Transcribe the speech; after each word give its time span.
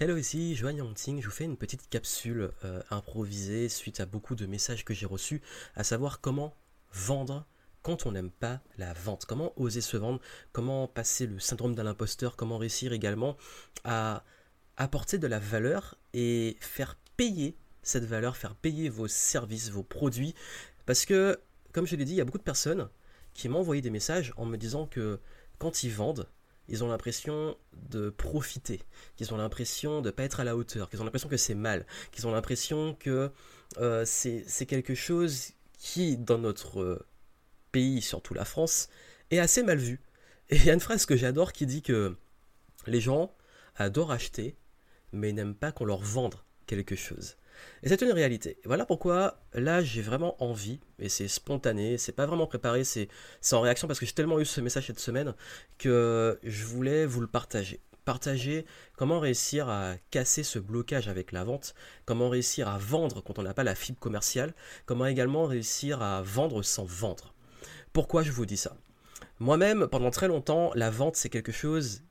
Hello 0.00 0.16
ici, 0.16 0.54
Joanne 0.54 0.76
Yangting, 0.76 1.20
je 1.20 1.26
vous 1.26 1.32
fais 1.32 1.42
une 1.42 1.56
petite 1.56 1.88
capsule 1.90 2.52
euh, 2.64 2.80
improvisée 2.88 3.68
suite 3.68 3.98
à 3.98 4.06
beaucoup 4.06 4.36
de 4.36 4.46
messages 4.46 4.84
que 4.84 4.94
j'ai 4.94 5.06
reçus, 5.06 5.42
à 5.74 5.82
savoir 5.82 6.20
comment 6.20 6.54
vendre 6.92 7.44
quand 7.82 8.06
on 8.06 8.12
n'aime 8.12 8.30
pas 8.30 8.60
la 8.76 8.92
vente, 8.92 9.24
comment 9.24 9.52
oser 9.56 9.80
se 9.80 9.96
vendre, 9.96 10.20
comment 10.52 10.86
passer 10.86 11.26
le 11.26 11.40
syndrome 11.40 11.74
de 11.74 11.82
l'imposteur, 11.82 12.36
comment 12.36 12.58
réussir 12.58 12.92
également 12.92 13.36
à 13.82 14.22
apporter 14.76 15.18
de 15.18 15.26
la 15.26 15.40
valeur 15.40 15.96
et 16.14 16.56
faire 16.60 16.96
payer 17.16 17.56
cette 17.82 18.04
valeur, 18.04 18.36
faire 18.36 18.54
payer 18.54 18.88
vos 18.88 19.08
services, 19.08 19.68
vos 19.68 19.82
produits, 19.82 20.36
parce 20.86 21.06
que, 21.06 21.40
comme 21.72 21.88
je 21.88 21.96
l'ai 21.96 22.04
dit, 22.04 22.12
il 22.12 22.18
y 22.18 22.20
a 22.20 22.24
beaucoup 22.24 22.38
de 22.38 22.44
personnes 22.44 22.88
qui 23.34 23.48
m'ont 23.48 23.58
envoyé 23.58 23.82
des 23.82 23.90
messages 23.90 24.32
en 24.36 24.46
me 24.46 24.56
disant 24.56 24.86
que 24.86 25.18
quand 25.58 25.82
ils 25.82 25.92
vendent, 25.92 26.28
ils 26.68 26.84
ont 26.84 26.88
l'impression 26.88 27.56
de 27.90 28.10
profiter, 28.10 28.82
qu'ils 29.16 29.32
ont 29.32 29.36
l'impression 29.36 30.00
de 30.00 30.06
ne 30.06 30.10
pas 30.10 30.24
être 30.24 30.40
à 30.40 30.44
la 30.44 30.56
hauteur, 30.56 30.90
qu'ils 30.90 31.00
ont 31.00 31.04
l'impression 31.04 31.28
que 31.28 31.36
c'est 31.36 31.54
mal, 31.54 31.86
qu'ils 32.12 32.26
ont 32.26 32.32
l'impression 32.32 32.94
que 32.94 33.30
euh, 33.78 34.04
c'est 34.04 34.66
quelque 34.66 34.94
chose 34.94 35.52
qui, 35.78 36.16
dans 36.16 36.38
notre 36.38 36.80
euh, 36.80 37.06
pays, 37.72 38.02
surtout 38.02 38.34
la 38.34 38.44
France, 38.44 38.88
est 39.30 39.38
assez 39.38 39.62
mal 39.62 39.78
vu. 39.78 40.00
Et 40.50 40.56
il 40.56 40.64
y 40.64 40.70
a 40.70 40.74
une 40.74 40.80
phrase 40.80 41.06
que 41.06 41.16
j'adore 41.16 41.52
qui 41.52 41.66
dit 41.66 41.82
que 41.82 42.16
les 42.86 43.00
gens 43.00 43.34
adorent 43.76 44.12
acheter, 44.12 44.56
mais 45.12 45.32
n'aiment 45.32 45.54
pas 45.54 45.72
qu'on 45.72 45.84
leur 45.84 46.02
vende 46.02 46.36
quelque 46.66 46.96
chose. 46.96 47.36
Et 47.82 47.88
c'est 47.88 48.02
une 48.02 48.12
réalité. 48.12 48.58
Voilà 48.64 48.84
pourquoi 48.84 49.40
là 49.52 49.82
j'ai 49.82 50.02
vraiment 50.02 50.42
envie, 50.42 50.80
et 50.98 51.08
c'est 51.08 51.28
spontané, 51.28 51.98
c'est 51.98 52.12
pas 52.12 52.26
vraiment 52.26 52.46
préparé, 52.46 52.84
c'est 52.84 53.08
en 53.52 53.60
réaction 53.60 53.86
parce 53.86 54.00
que 54.00 54.06
j'ai 54.06 54.12
tellement 54.12 54.40
eu 54.40 54.44
ce 54.44 54.60
message 54.60 54.86
cette 54.88 55.00
semaine 55.00 55.34
que 55.78 56.38
je 56.42 56.64
voulais 56.64 57.06
vous 57.06 57.20
le 57.20 57.26
partager. 57.26 57.80
Partager 58.04 58.64
comment 58.96 59.20
réussir 59.20 59.68
à 59.68 59.94
casser 60.10 60.42
ce 60.42 60.58
blocage 60.58 61.08
avec 61.08 61.30
la 61.30 61.44
vente, 61.44 61.74
comment 62.06 62.30
réussir 62.30 62.66
à 62.66 62.78
vendre 62.78 63.22
quand 63.22 63.38
on 63.38 63.42
n'a 63.42 63.52
pas 63.52 63.64
la 63.64 63.74
fibre 63.74 63.98
commerciale, 63.98 64.54
comment 64.86 65.04
également 65.04 65.44
réussir 65.44 66.00
à 66.00 66.22
vendre 66.22 66.62
sans 66.62 66.86
vendre. 66.86 67.34
Pourquoi 67.92 68.22
je 68.22 68.32
vous 68.32 68.46
dis 68.46 68.56
ça? 68.56 68.78
Moi-même, 69.40 69.88
pendant 69.88 70.10
très 70.10 70.26
longtemps, 70.26 70.72
la 70.74 70.88
vente 70.88 71.16
c'est 71.16 71.28
quelque 71.28 71.52
chose 71.52 72.02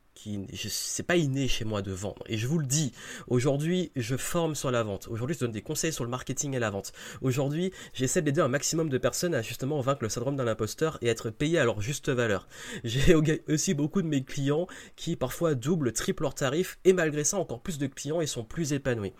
c'est 0.70 1.04
pas 1.04 1.16
inné 1.16 1.48
chez 1.48 1.66
moi 1.66 1.82
de 1.82 1.92
vendre. 1.92 2.23
Et 2.28 2.38
je 2.38 2.48
vous 2.48 2.60
le 2.60 2.66
dis 2.66 2.92
aujourd'hui 3.28 3.92
je 3.96 4.16
forme 4.16 4.56
sur 4.56 4.72
la 4.72 4.84
vente. 4.84 5.08
Aujourd'hui 5.09 5.36
je 5.36 5.42
donne 5.42 5.52
des 5.52 5.62
conseils 5.62 5.94
sur 5.94 6.04
le 6.04 6.09
marketing 6.09 6.54
et 6.56 6.59
la 6.59 6.70
vente. 6.70 6.94
Aujourd'hui 7.22 7.72
j'essaie 7.94 8.22
d'aider 8.22 8.42
un 8.42 8.48
maximum 8.48 8.90
de 8.90 8.98
personnes 8.98 9.36
à 9.36 9.42
justement 9.42 9.80
vaincre 9.82 10.04
le 10.04 10.09
syndrome 10.09 10.36
d'un 10.36 10.48
imposteur 10.48 10.98
et 11.02 11.08
être 11.08 11.30
payé 11.30 11.59
à 11.59 11.66
leur 11.66 11.82
juste 11.82 12.09
valeur. 12.09 12.48
J'ai 12.84 13.16
aussi 13.48 13.74
beaucoup 13.74 14.02
de 14.02 14.08
mes 14.08 14.24
clients 14.24 14.68
qui 14.96 15.16
parfois 15.16 15.56
doublent 15.56 15.94
triplent 15.94 16.24
leur 16.24 16.36
tarif 16.36 16.80
et 16.84 16.94
malgré 16.94 17.24
ça 17.24 17.38
encore 17.38 17.62
plus 17.62 17.78
de 17.78 17.88
clients 17.88 18.22
et 18.22 18.28
sont 18.28 18.44
plus 18.44 18.74
épanouis. 18.74 19.14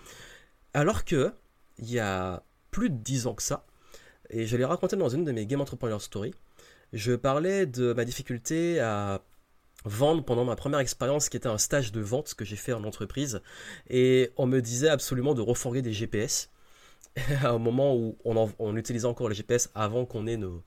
Alors 0.74 1.06
que 1.06 1.32
il 1.80 1.92
y 1.92 2.00
a 2.00 2.44
plus 2.72 2.90
de 2.90 2.96
10 2.96 3.28
ans 3.28 3.34
que 3.34 3.44
ça 3.44 3.66
et 4.30 4.46
je 4.46 4.58
l'ai 4.58 4.66
raconté 4.66 4.96
dans 4.96 5.10
une 5.10 5.24
de 5.24 5.32
mes 5.32 5.46
Game 5.46 5.62
Entrepreneur 5.62 6.02
Story 6.02 6.34
je 6.94 7.14
parlais 7.14 7.66
de 7.66 7.94
ma 7.94 8.06
difficulté 8.06 8.80
à 8.80 9.22
vendre 9.86 10.24
pendant 10.24 10.46
ma 10.46 10.56
première 10.56 10.80
expérience 10.80 11.30
qui 11.30 11.38
était 11.38 11.48
un 11.48 11.58
stage 11.58 11.92
de 11.92 12.02
vente 12.02 12.34
que 12.34 12.46
j'ai 12.46 12.56
fait 12.56 12.74
en 12.74 12.84
entreprise. 12.84 13.42
Et 13.90 14.32
on 14.38 14.46
me 14.46 14.62
disait 14.62 14.90
absolument 14.90 15.34
de 15.34 15.42
refourguer 15.42 15.82
des 15.82 15.94
GPS 15.94 16.50
à 17.44 17.50
un 17.50 17.58
moment 17.58 17.96
où 17.96 18.18
on, 18.26 18.78
utilisait 18.78 19.08
encore 19.08 19.30
les 19.30 19.36
GPS 19.36 19.70
avant 19.76 20.06
qu'on 20.06 20.28
ait 20.28 20.38
nos, 20.38 20.64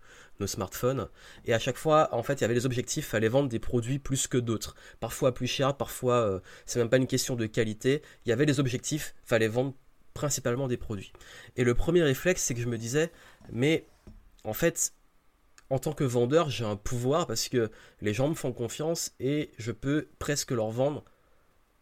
smartphones. 0.47 1.09
Et 1.45 1.53
à 1.53 1.59
chaque 1.59 1.77
fois 1.77 2.09
en 2.15 2.23
fait 2.23 2.35
il 2.35 2.41
y 2.41 2.45
avait 2.45 2.55
des 2.55 2.65
objectifs 2.65 3.07
fallait 3.07 3.29
vendre 3.29 3.51
des 3.51 3.59
produits 3.59 3.99
plus 3.99 4.27
que 4.27 4.39
d'autres. 4.39 4.75
Parfois 4.99 5.35
plus 5.35 5.47
chers 5.47 5.77
parfois 5.77 6.15
euh, 6.15 6.41
c'est 6.65 6.79
même 6.79 6.89
pas 6.89 6.97
une 6.97 7.07
question 7.07 7.37
de 7.37 7.45
qualité. 7.45 8.01
Il 8.25 8.31
y 8.31 8.33
avait 8.33 8.47
des 8.47 8.59
objectifs 8.59 9.15
fallait 9.23 9.49
vendre 9.49 9.75
principalement 10.15 10.67
des 10.67 10.79
produits. 10.79 11.13
Et 11.57 11.65
le 11.65 11.75
premier 11.75 12.03
réflexe 12.03 12.43
c'est 12.43 12.55
que 12.55 12.61
je 12.61 12.69
me 12.69 12.79
disais 12.79 13.13
mais 13.53 13.87
en 14.45 14.55
fait 14.55 14.95
en 15.71 15.79
tant 15.79 15.93
que 15.93 16.05
vendeur, 16.05 16.51
j'ai 16.51 16.65
un 16.65 16.77
pouvoir 16.77 17.27
parce 17.27 17.49
que 17.49 17.71
les 18.01 18.13
gens 18.13 18.29
me 18.29 18.35
font 18.35 18.53
confiance 18.53 19.13
et 19.21 19.51
je 19.59 19.73
peux 19.73 20.09
presque 20.19 20.51
leur 20.51 20.71
vendre 20.71 21.05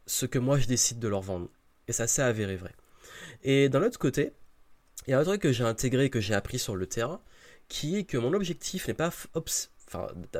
ce 0.07 0.27
que 0.27 0.39
moi 0.39 0.59
je 0.59 0.67
décide 0.67 0.99
de 0.99 1.09
leur 1.09 1.23
vendre. 1.23 1.49
Et 1.89 1.93
ça 1.93 2.07
s'est 2.07 2.23
avéré 2.23 2.57
vrai. 2.57 2.75
Et 3.43 3.69
d'un 3.69 3.83
autre 3.83 3.99
côté, 3.99 4.33
il 5.07 5.13
y 5.13 5.15
a 5.15 5.19
un 5.19 5.25
truc 5.25 5.41
que 5.41 5.53
j'ai 5.53 5.65
intégré, 5.65 6.11
que 6.11 6.21
j'ai 6.21 6.35
appris 6.35 6.59
sur 6.59 6.77
le 6.77 6.87
terrain, 6.87 7.21
qui 7.69 7.97
est 7.97 8.05
que 8.05 8.19
mon 8.19 8.33
objectif 8.35 8.89
n'est 8.89 8.95
pas 8.95 9.11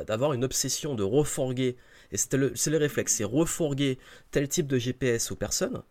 d'avoir 0.05 0.33
une 0.33 0.43
obsession 0.43 0.93
de 0.93 1.03
reforguer, 1.03 1.75
et 2.11 2.17
c'est 2.17 2.33
le, 2.35 2.53
le 2.53 2.77
réflexe, 2.77 3.15
c'est 3.15 3.23
reforguer 3.23 3.97
tel 4.31 4.47
type 4.47 4.67
de 4.67 4.77
GPS 4.77 5.31
aux 5.31 5.35
personnes. 5.35 5.81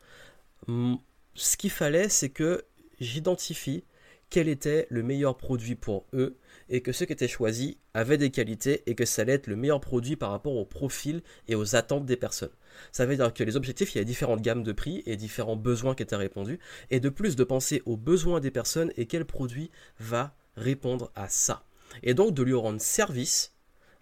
Ce 1.34 1.56
qu'il 1.56 1.70
fallait, 1.70 2.08
c'est 2.08 2.30
que 2.30 2.64
j'identifie 3.00 3.84
quel 4.30 4.48
était 4.48 4.86
le 4.90 5.02
meilleur 5.02 5.36
produit 5.36 5.74
pour 5.74 6.06
eux 6.12 6.36
et 6.68 6.82
que 6.82 6.92
ce 6.92 7.04
qui 7.04 7.12
était 7.12 7.28
choisi 7.28 7.78
avait 7.94 8.18
des 8.18 8.30
qualités 8.30 8.82
et 8.86 8.94
que 8.94 9.04
ça 9.04 9.22
allait 9.22 9.34
être 9.34 9.46
le 9.46 9.56
meilleur 9.56 9.80
produit 9.80 10.16
par 10.16 10.30
rapport 10.30 10.54
au 10.54 10.64
profil 10.64 11.22
et 11.48 11.54
aux 11.54 11.76
attentes 11.76 12.04
des 12.04 12.16
personnes. 12.16 12.52
Ça 12.92 13.06
veut 13.06 13.16
dire 13.16 13.32
que 13.32 13.44
les 13.44 13.56
objectifs, 13.56 13.94
il 13.94 13.98
y 13.98 14.00
a 14.00 14.04
différentes 14.04 14.42
gammes 14.42 14.62
de 14.62 14.72
prix 14.72 15.02
et 15.06 15.16
différents 15.16 15.56
besoins 15.56 15.94
qui 15.94 16.02
étaient 16.02 16.16
répondus 16.16 16.58
et 16.90 17.00
de 17.00 17.08
plus 17.08 17.36
de 17.36 17.44
penser 17.44 17.82
aux 17.86 17.96
besoins 17.96 18.40
des 18.40 18.50
personnes 18.50 18.92
et 18.96 19.06
quel 19.06 19.24
produit 19.24 19.70
va 19.98 20.34
répondre 20.56 21.10
à 21.14 21.28
ça. 21.28 21.64
Et 22.02 22.14
donc 22.14 22.34
de 22.34 22.42
lui 22.42 22.54
rendre 22.54 22.80
service 22.80 23.54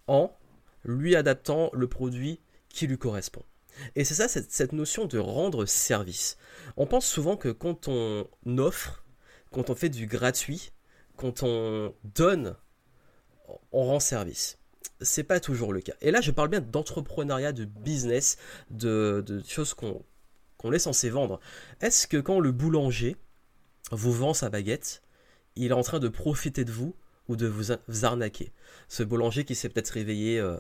en 0.09 0.33
lui 0.85 1.15
adaptant 1.15 1.71
le 1.73 1.87
produit 1.87 2.41
qui 2.69 2.87
lui 2.87 2.99
correspond. 2.99 3.43
Et 3.95 4.05
c'est 4.05 4.15
ça, 4.15 4.29
cette, 4.29 4.73
notion 4.73 5.05
de 5.05 5.19
rendre 5.19 5.67
service. 5.67 6.39
On 6.77 6.87
pense 6.87 7.07
souvent 7.07 7.37
que 7.37 7.51
quand 7.51 7.89
on 7.89 8.27
offre, 8.59 9.05
quand 9.57 9.71
on 9.71 9.75
fait 9.75 9.89
du 9.89 10.07
gratuit, 10.07 10.71
quand 11.17 11.43
on 11.43 11.95
donne, 12.15 12.57
on 13.73 13.87
rend 13.87 14.01
service. 14.01 14.59
C'est 15.01 15.25
pas 15.25 15.41
toujours 15.41 15.73
le 15.73 15.81
cas. 15.81 15.95
Et 16.03 16.11
là, 16.11 16.21
je 16.21 16.31
parle 16.31 16.51
bien 16.51 16.61
d'entrepreneuriat, 16.61 17.53
de 17.53 17.65
business, 17.65 18.37
de, 18.71 19.25
choses 19.49 19.73
qu'on 19.73 20.03
est 20.73 20.79
censé 20.79 21.09
vendre. 21.09 21.41
Est-ce 21.81 22.07
que 22.07 22.19
quand 22.19 22.39
le 22.39 22.53
boulanger 22.53 23.17
vous 23.93 24.13
vend 24.13 24.35
sa 24.35 24.51
baguette, 24.51 25.03
il 25.55 25.71
est 25.71 25.75
en 25.75 25.83
train 25.83 26.01
de 26.01 26.09
profiter 26.09 26.67
de 26.67 26.73
vous 26.73 26.95
ou 27.29 27.37
de 27.37 27.47
vous, 27.47 28.05
arnaquer? 28.05 28.53
Ce 28.89 29.03
boulanger 29.03 29.47
qui 29.47 29.55
s'est 29.55 29.71
peut-être 29.71 29.89
réveillé 29.89 30.39
euh, 30.39 30.59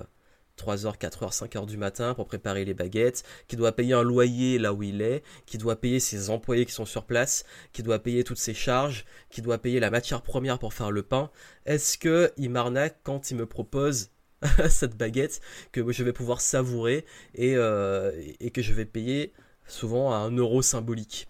3h, 0.56 0.98
4h, 0.98 1.32
5h 1.32 1.66
du 1.66 1.76
matin 1.76 2.14
pour 2.14 2.26
préparer 2.26 2.64
les 2.64 2.74
baguettes, 2.74 3.22
qui 3.48 3.56
doit 3.56 3.72
payer 3.72 3.94
un 3.94 4.02
loyer 4.02 4.58
là 4.58 4.72
où 4.72 4.82
il 4.82 5.02
est, 5.02 5.22
qui 5.44 5.58
doit 5.58 5.76
payer 5.76 6.00
ses 6.00 6.30
employés 6.30 6.66
qui 6.66 6.72
sont 6.72 6.86
sur 6.86 7.04
place, 7.04 7.44
qui 7.72 7.82
doit 7.82 7.98
payer 7.98 8.24
toutes 8.24 8.38
ses 8.38 8.54
charges, 8.54 9.04
qui 9.30 9.42
doit 9.42 9.58
payer 9.58 9.80
la 9.80 9.90
matière 9.90 10.22
première 10.22 10.58
pour 10.58 10.74
faire 10.74 10.90
le 10.90 11.02
pain. 11.02 11.30
Est-ce 11.66 11.98
que 11.98 12.32
il 12.36 12.50
m'arnaque 12.50 12.98
quand 13.02 13.30
il 13.30 13.36
me 13.36 13.46
propose 13.46 14.10
cette 14.68 14.96
baguette 14.96 15.40
que 15.72 15.92
je 15.92 16.04
vais 16.04 16.12
pouvoir 16.12 16.40
savourer 16.40 17.04
et, 17.34 17.56
euh, 17.56 18.12
et 18.40 18.50
que 18.50 18.62
je 18.62 18.72
vais 18.72 18.84
payer 18.84 19.32
souvent 19.66 20.12
à 20.12 20.16
un 20.16 20.30
euro 20.36 20.62
symbolique? 20.62 21.28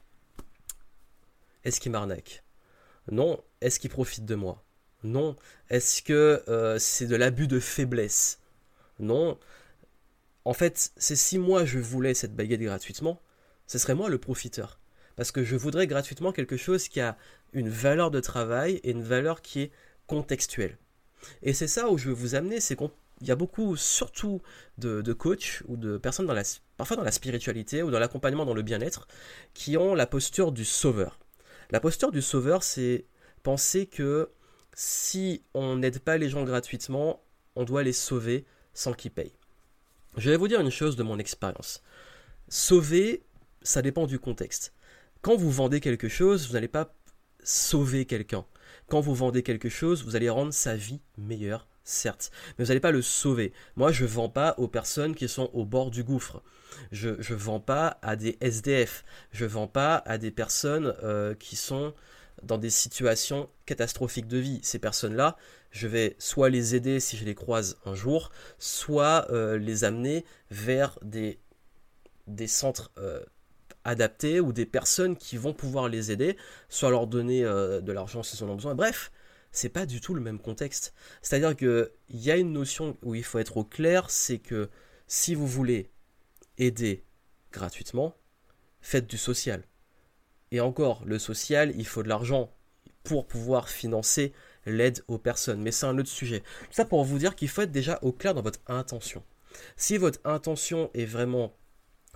Est-ce 1.64 1.80
qu'il 1.80 1.90
m'arnaque? 1.92 2.44
Non. 3.10 3.42
Est-ce 3.60 3.80
qu'il 3.80 3.90
profite 3.90 4.24
de 4.24 4.34
moi? 4.34 4.64
Non. 5.02 5.36
Est-ce 5.68 6.02
que 6.02 6.42
euh, 6.48 6.78
c'est 6.78 7.06
de 7.06 7.16
l'abus 7.16 7.48
de 7.48 7.58
faiblesse? 7.58 8.40
Non. 8.98 9.38
En 10.44 10.52
fait, 10.52 10.92
c'est 10.96 11.16
si 11.16 11.38
moi 11.38 11.64
je 11.64 11.78
voulais 11.78 12.14
cette 12.14 12.34
baguette 12.34 12.60
gratuitement, 12.60 13.20
ce 13.66 13.78
serait 13.78 13.94
moi 13.94 14.08
le 14.08 14.18
profiteur. 14.18 14.78
Parce 15.16 15.32
que 15.32 15.42
je 15.42 15.56
voudrais 15.56 15.86
gratuitement 15.86 16.32
quelque 16.32 16.56
chose 16.56 16.88
qui 16.88 17.00
a 17.00 17.16
une 17.52 17.68
valeur 17.68 18.10
de 18.10 18.20
travail 18.20 18.80
et 18.84 18.90
une 18.90 19.02
valeur 19.02 19.42
qui 19.42 19.62
est 19.62 19.72
contextuelle. 20.06 20.78
Et 21.42 21.52
c'est 21.52 21.66
ça 21.66 21.90
où 21.90 21.98
je 21.98 22.08
veux 22.08 22.14
vous 22.14 22.34
amener, 22.34 22.60
c'est 22.60 22.76
qu'il 22.76 22.90
y 23.22 23.30
a 23.30 23.36
beaucoup, 23.36 23.76
surtout 23.76 24.42
de, 24.78 25.00
coachs 25.12 25.62
ou 25.66 25.76
de 25.76 25.96
personnes 25.96 26.30
parfois 26.76 26.96
dans 26.96 27.02
la 27.02 27.12
spiritualité 27.12 27.82
ou 27.82 27.90
dans 27.90 27.98
l'accompagnement 27.98 28.44
dans 28.44 28.54
le 28.54 28.62
bien-être, 28.62 29.08
qui 29.54 29.76
ont 29.76 29.94
la 29.94 30.06
posture 30.06 30.52
du 30.52 30.64
sauveur. 30.64 31.18
La 31.70 31.80
posture 31.80 32.12
du 32.12 32.22
sauveur, 32.22 32.62
c'est 32.62 33.06
penser 33.42 33.86
que 33.86 34.30
si 34.74 35.42
on 35.54 35.76
n'aide 35.76 35.98
pas 35.98 36.18
les 36.18 36.28
gens 36.28 36.44
gratuitement, 36.44 37.22
on 37.56 37.64
doit 37.64 37.82
les 37.82 37.94
sauver 37.94 38.44
sans 38.76 38.92
qu'ils 38.92 39.10
payent. 39.10 39.34
Je 40.16 40.30
vais 40.30 40.36
vous 40.36 40.48
dire 40.48 40.60
une 40.60 40.70
chose 40.70 40.96
de 40.96 41.02
mon 41.02 41.18
expérience. 41.18 41.82
Sauver, 42.48 43.24
ça 43.62 43.82
dépend 43.82 44.06
du 44.06 44.18
contexte. 44.18 44.72
Quand 45.22 45.36
vous 45.36 45.50
vendez 45.50 45.80
quelque 45.80 46.08
chose, 46.08 46.46
vous 46.46 46.52
n'allez 46.52 46.68
pas 46.68 46.94
sauver 47.42 48.04
quelqu'un. 48.04 48.44
Quand 48.88 49.00
vous 49.00 49.14
vendez 49.14 49.42
quelque 49.42 49.68
chose, 49.68 50.04
vous 50.04 50.14
allez 50.14 50.30
rendre 50.30 50.52
sa 50.52 50.76
vie 50.76 51.00
meilleure, 51.18 51.66
certes, 51.82 52.30
mais 52.56 52.64
vous 52.64 52.68
n'allez 52.68 52.80
pas 52.80 52.92
le 52.92 53.02
sauver. 53.02 53.52
Moi, 53.74 53.90
je 53.90 54.04
ne 54.04 54.08
vends 54.08 54.28
pas 54.28 54.54
aux 54.58 54.68
personnes 54.68 55.14
qui 55.14 55.28
sont 55.28 55.50
au 55.52 55.64
bord 55.64 55.90
du 55.90 56.04
gouffre. 56.04 56.42
Je 56.92 57.08
ne 57.08 57.36
vends 57.36 57.60
pas 57.60 57.98
à 58.02 58.14
des 58.14 58.36
SDF. 58.40 59.04
Je 59.32 59.44
ne 59.44 59.50
vends 59.50 59.66
pas 59.66 59.96
à 60.06 60.18
des 60.18 60.30
personnes 60.30 60.94
euh, 61.02 61.34
qui 61.34 61.56
sont 61.56 61.94
dans 62.42 62.58
des 62.58 62.70
situations 62.70 63.48
catastrophiques 63.64 64.28
de 64.28 64.38
vie. 64.38 64.60
Ces 64.62 64.78
personnes-là, 64.78 65.36
je 65.70 65.88
vais 65.88 66.16
soit 66.18 66.48
les 66.48 66.74
aider 66.74 67.00
si 67.00 67.16
je 67.16 67.24
les 67.24 67.34
croise 67.34 67.78
un 67.84 67.94
jour, 67.94 68.30
soit 68.58 69.30
euh, 69.30 69.58
les 69.58 69.84
amener 69.84 70.24
vers 70.50 70.98
des, 71.02 71.38
centres 72.46 72.92
euh, 72.98 73.24
adaptés 73.84 74.40
ou 74.40 74.52
des 74.52 74.66
personnes 74.66 75.16
qui 75.16 75.36
vont 75.36 75.52
pouvoir 75.52 75.88
les 75.88 76.12
aider, 76.12 76.36
soit 76.68 76.90
leur 76.90 77.06
donner 77.06 77.44
euh, 77.44 77.80
de 77.80 77.92
l'argent 77.92 78.22
s'ils 78.22 78.44
en 78.44 78.50
ont 78.50 78.56
besoin. 78.56 78.74
Bref, 78.74 79.10
c'est 79.52 79.68
pas 79.68 79.86
du 79.86 80.00
tout 80.00 80.14
le 80.14 80.20
même 80.20 80.38
contexte. 80.38 80.94
C'est-à-dire 81.22 81.56
qu'il 81.56 81.90
y 82.10 82.30
a 82.30 82.36
une 82.36 82.52
notion 82.52 82.96
où 83.02 83.14
il 83.14 83.24
faut 83.24 83.38
être 83.38 83.56
au 83.56 83.64
clair, 83.64 84.10
c'est 84.10 84.38
que 84.38 84.68
si 85.06 85.34
vous 85.34 85.46
voulez 85.46 85.90
aider 86.58 87.04
gratuitement, 87.52 88.16
faites 88.80 89.06
du 89.06 89.18
social. 89.18 89.62
Et 90.52 90.60
encore, 90.60 91.04
le 91.04 91.18
social, 91.18 91.72
il 91.76 91.86
faut 91.86 92.02
de 92.02 92.08
l'argent 92.08 92.52
pour 93.02 93.26
pouvoir 93.26 93.68
financer 93.68 94.32
l'aide 94.66 95.02
aux 95.08 95.18
personnes. 95.18 95.62
Mais 95.62 95.72
c'est 95.72 95.86
un 95.86 95.98
autre 95.98 96.08
sujet. 96.08 96.42
Ça 96.70 96.84
pour 96.84 97.04
vous 97.04 97.18
dire 97.18 97.34
qu'il 97.34 97.48
faut 97.48 97.62
être 97.62 97.72
déjà 97.72 97.98
au 98.02 98.12
clair 98.12 98.34
dans 98.34 98.42
votre 98.42 98.60
intention. 98.66 99.22
Si 99.76 99.96
votre 99.96 100.20
intention 100.24 100.90
est 100.94 101.04
vraiment 101.04 101.54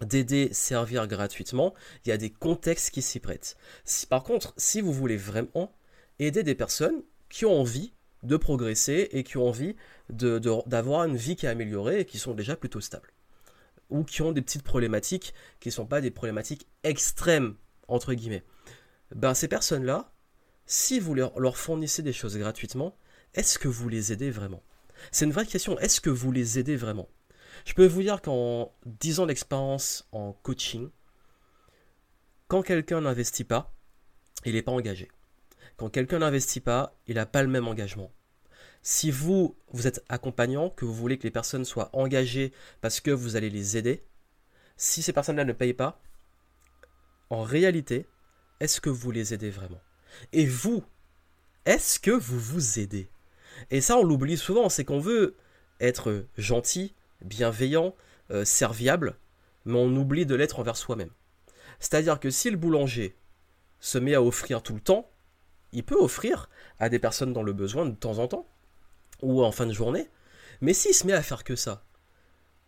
d'aider, 0.02 0.50
servir 0.52 1.06
gratuitement, 1.06 1.74
il 2.04 2.08
y 2.08 2.12
a 2.12 2.16
des 2.16 2.30
contextes 2.30 2.90
qui 2.90 3.02
s'y 3.02 3.20
prêtent. 3.20 3.56
Si, 3.84 4.06
par 4.06 4.24
contre, 4.24 4.54
si 4.56 4.80
vous 4.80 4.92
voulez 4.92 5.16
vraiment 5.16 5.74
aider 6.18 6.42
des 6.42 6.54
personnes 6.54 7.02
qui 7.28 7.44
ont 7.44 7.60
envie 7.60 7.92
de 8.22 8.36
progresser 8.36 9.08
et 9.12 9.24
qui 9.24 9.36
ont 9.36 9.48
envie 9.48 9.76
d'avoir 10.10 11.04
une 11.04 11.16
vie 11.16 11.36
qui 11.36 11.46
est 11.46 11.50
améliorée 11.50 12.00
et 12.00 12.04
qui 12.04 12.18
sont 12.18 12.34
déjà 12.34 12.56
plutôt 12.56 12.80
stables, 12.80 13.12
ou 13.88 14.04
qui 14.04 14.22
ont 14.22 14.32
des 14.32 14.42
petites 14.42 14.62
problématiques 14.62 15.34
qui 15.58 15.68
ne 15.68 15.72
sont 15.72 15.86
pas 15.86 16.00
des 16.00 16.10
problématiques 16.10 16.66
extrêmes, 16.82 17.54
entre 17.90 18.14
guillemets, 18.14 18.44
ben 19.14 19.34
ces 19.34 19.48
personnes-là, 19.48 20.12
si 20.66 21.00
vous 21.00 21.14
leur, 21.14 21.38
leur 21.38 21.56
fournissez 21.56 22.02
des 22.02 22.12
choses 22.12 22.36
gratuitement, 22.38 22.96
est-ce 23.34 23.58
que 23.58 23.68
vous 23.68 23.88
les 23.88 24.12
aidez 24.12 24.30
vraiment? 24.30 24.62
C'est 25.10 25.24
une 25.24 25.32
vraie 25.32 25.46
question, 25.46 25.78
est-ce 25.78 26.00
que 26.00 26.10
vous 26.10 26.32
les 26.32 26.58
aidez 26.58 26.76
vraiment? 26.76 27.08
Je 27.64 27.74
peux 27.74 27.86
vous 27.86 28.02
dire 28.02 28.22
qu'en 28.22 28.72
10 28.86 29.20
ans 29.20 29.26
d'expérience 29.26 30.08
en 30.12 30.32
coaching, 30.32 30.88
quand 32.48 32.62
quelqu'un 32.62 33.00
n'investit 33.00 33.44
pas, 33.44 33.74
il 34.44 34.54
n'est 34.54 34.62
pas 34.62 34.72
engagé. 34.72 35.08
Quand 35.76 35.88
quelqu'un 35.88 36.18
n'investit 36.18 36.60
pas, 36.60 36.96
il 37.06 37.14
n'a 37.14 37.26
pas 37.26 37.42
le 37.42 37.48
même 37.48 37.68
engagement. 37.68 38.10
Si 38.82 39.10
vous, 39.10 39.56
vous 39.72 39.86
êtes 39.86 40.02
accompagnant, 40.08 40.70
que 40.70 40.84
vous 40.84 40.94
voulez 40.94 41.18
que 41.18 41.24
les 41.24 41.30
personnes 41.30 41.64
soient 41.64 41.90
engagées 41.92 42.52
parce 42.80 43.00
que 43.00 43.10
vous 43.10 43.36
allez 43.36 43.50
les 43.50 43.76
aider, 43.76 44.04
si 44.76 45.02
ces 45.02 45.12
personnes-là 45.12 45.44
ne 45.44 45.52
payent 45.52 45.74
pas, 45.74 46.00
en 47.30 47.42
réalité, 47.42 48.06
est-ce 48.58 48.80
que 48.80 48.90
vous 48.90 49.10
les 49.10 49.32
aidez 49.32 49.50
vraiment? 49.50 49.80
Et 50.32 50.46
vous, 50.46 50.84
est-ce 51.64 51.98
que 51.98 52.10
vous 52.10 52.38
vous 52.38 52.78
aidez? 52.78 53.08
Et 53.70 53.80
ça, 53.80 53.96
on 53.96 54.04
l'oublie 54.04 54.36
souvent, 54.36 54.68
c'est 54.68 54.84
qu'on 54.84 55.00
veut 55.00 55.36
être 55.80 56.26
gentil, 56.36 56.94
bienveillant, 57.22 57.94
euh, 58.30 58.44
serviable, 58.44 59.16
mais 59.64 59.78
on 59.78 59.94
oublie 59.96 60.26
de 60.26 60.34
l'être 60.34 60.58
envers 60.58 60.76
soi-même. 60.76 61.10
C'est-à-dire 61.78 62.20
que 62.20 62.30
si 62.30 62.50
le 62.50 62.56
boulanger 62.56 63.16
se 63.78 63.98
met 63.98 64.14
à 64.14 64.22
offrir 64.22 64.62
tout 64.62 64.74
le 64.74 64.80
temps, 64.80 65.10
il 65.72 65.84
peut 65.84 65.98
offrir 65.98 66.50
à 66.78 66.88
des 66.88 66.98
personnes 66.98 67.32
dans 67.32 67.42
le 67.42 67.52
besoin 67.52 67.86
de 67.86 67.94
temps 67.94 68.18
en 68.18 68.28
temps, 68.28 68.46
ou 69.22 69.42
en 69.42 69.52
fin 69.52 69.66
de 69.66 69.72
journée, 69.72 70.08
mais 70.60 70.72
s'il 70.72 70.94
se 70.94 71.06
met 71.06 71.12
à 71.12 71.22
faire 71.22 71.44
que 71.44 71.56
ça, 71.56 71.84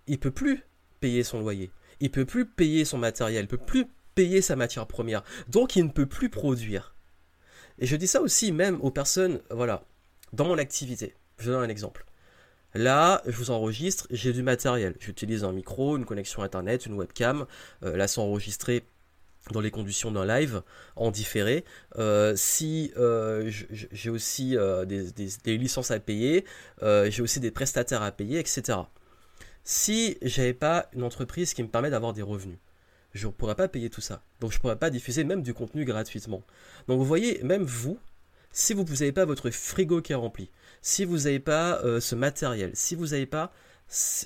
il 0.07 0.19
peut 0.19 0.31
plus 0.31 0.65
payer 1.01 1.25
son 1.25 1.41
loyer, 1.41 1.71
il 2.01 2.11
peut 2.11 2.25
plus 2.25 2.47
payer 2.47 2.85
son 2.85 2.99
matériel, 2.99 3.45
il 3.45 3.49
peut 3.49 3.57
plus 3.57 3.87
payer 4.15 4.43
sa 4.43 4.57
matière 4.57 4.87
première, 4.87 5.23
donc 5.49 5.77
il 5.77 5.85
ne 5.85 5.91
peut 5.91 6.07
plus 6.07 6.29
produire. 6.29 6.95
Et 7.79 7.87
je 7.87 7.97
dis 7.97 8.07
ça 8.07 8.21
aussi 8.21 8.53
même 8.53 8.79
aux 8.81 8.91
personnes, 8.91 9.41
voilà, 9.51 9.85
dans 10.33 10.45
mon 10.45 10.59
activité. 10.59 11.15
Je 11.39 11.51
donne 11.51 11.65
un 11.65 11.69
exemple. 11.69 12.07
Là, 12.75 13.23
je 13.27 13.37
vous 13.37 13.51
enregistre, 13.51 14.07
j'ai 14.11 14.33
du 14.33 14.43
matériel. 14.43 14.95
J'utilise 14.99 15.45
un 15.45 15.53
micro, 15.53 15.97
une 15.97 16.05
connexion 16.05 16.43
internet, 16.43 16.87
une 16.87 16.95
webcam. 16.95 17.47
Euh, 17.83 17.97
là, 17.97 18.09
c'est 18.09 18.21
enregistré 18.21 18.85
dans 19.51 19.61
les 19.61 19.71
conditions 19.71 20.11
d'un 20.11 20.25
live 20.25 20.63
en 20.97 21.11
différé. 21.11 21.65
Euh, 21.99 22.35
si 22.37 22.93
euh, 22.97 23.51
j'ai 23.51 24.09
aussi 24.09 24.57
des, 24.87 25.59
licences 25.59 25.91
à 25.91 25.99
payer, 25.99 26.45
j'ai 26.81 27.23
aussi 27.23 27.41
des 27.41 27.51
prestataires 27.51 28.03
à 28.03 28.13
payer, 28.13 28.39
etc. 28.39 28.79
Si 29.65 30.17
j'avais 30.23 30.55
pas 30.55 30.89
une 30.95 31.03
entreprise 31.03 31.55
qui 31.55 31.63
me 31.63 31.69
permet 31.69 31.91
d'avoir 31.91 32.13
des 32.13 32.23
revenus, 32.23 32.59
je 33.13 33.27
ne 33.27 33.33
pourrais 33.33 33.55
pas 33.55 33.69
payer 33.69 33.91
tout 33.91 34.01
ça. 34.01 34.23
Donc 34.41 34.53
je 34.53 34.57
ne 34.57 34.61
pourrais 34.61 34.79
pas 34.79 34.91
diffuser 34.91 35.25
même 35.25 35.43
du 35.43 35.55
contenu 35.55 35.85
gratuitement. 35.85 36.43
Donc 36.89 36.99
vous 36.99 37.05
voyez, 37.05 37.43
même 37.43 37.65
vous, 37.65 37.99
si 38.51 38.75
vous 38.75 38.85
n'avez 38.85 39.13
pas 39.13 39.25
votre 39.25 39.51
frigo 39.51 40.01
qui 40.03 40.13
est 40.13 40.17
rempli, 40.17 40.51
si 40.81 41.05
vous 41.05 41.19
n'avez 41.19 41.41
pas 41.41 41.81
euh, 41.85 42.01
ce 42.01 42.15
matériel, 42.15 42.71
si 42.75 42.95
vous 42.95 43.09
n'avez 43.09 43.27
pas, 43.27 43.53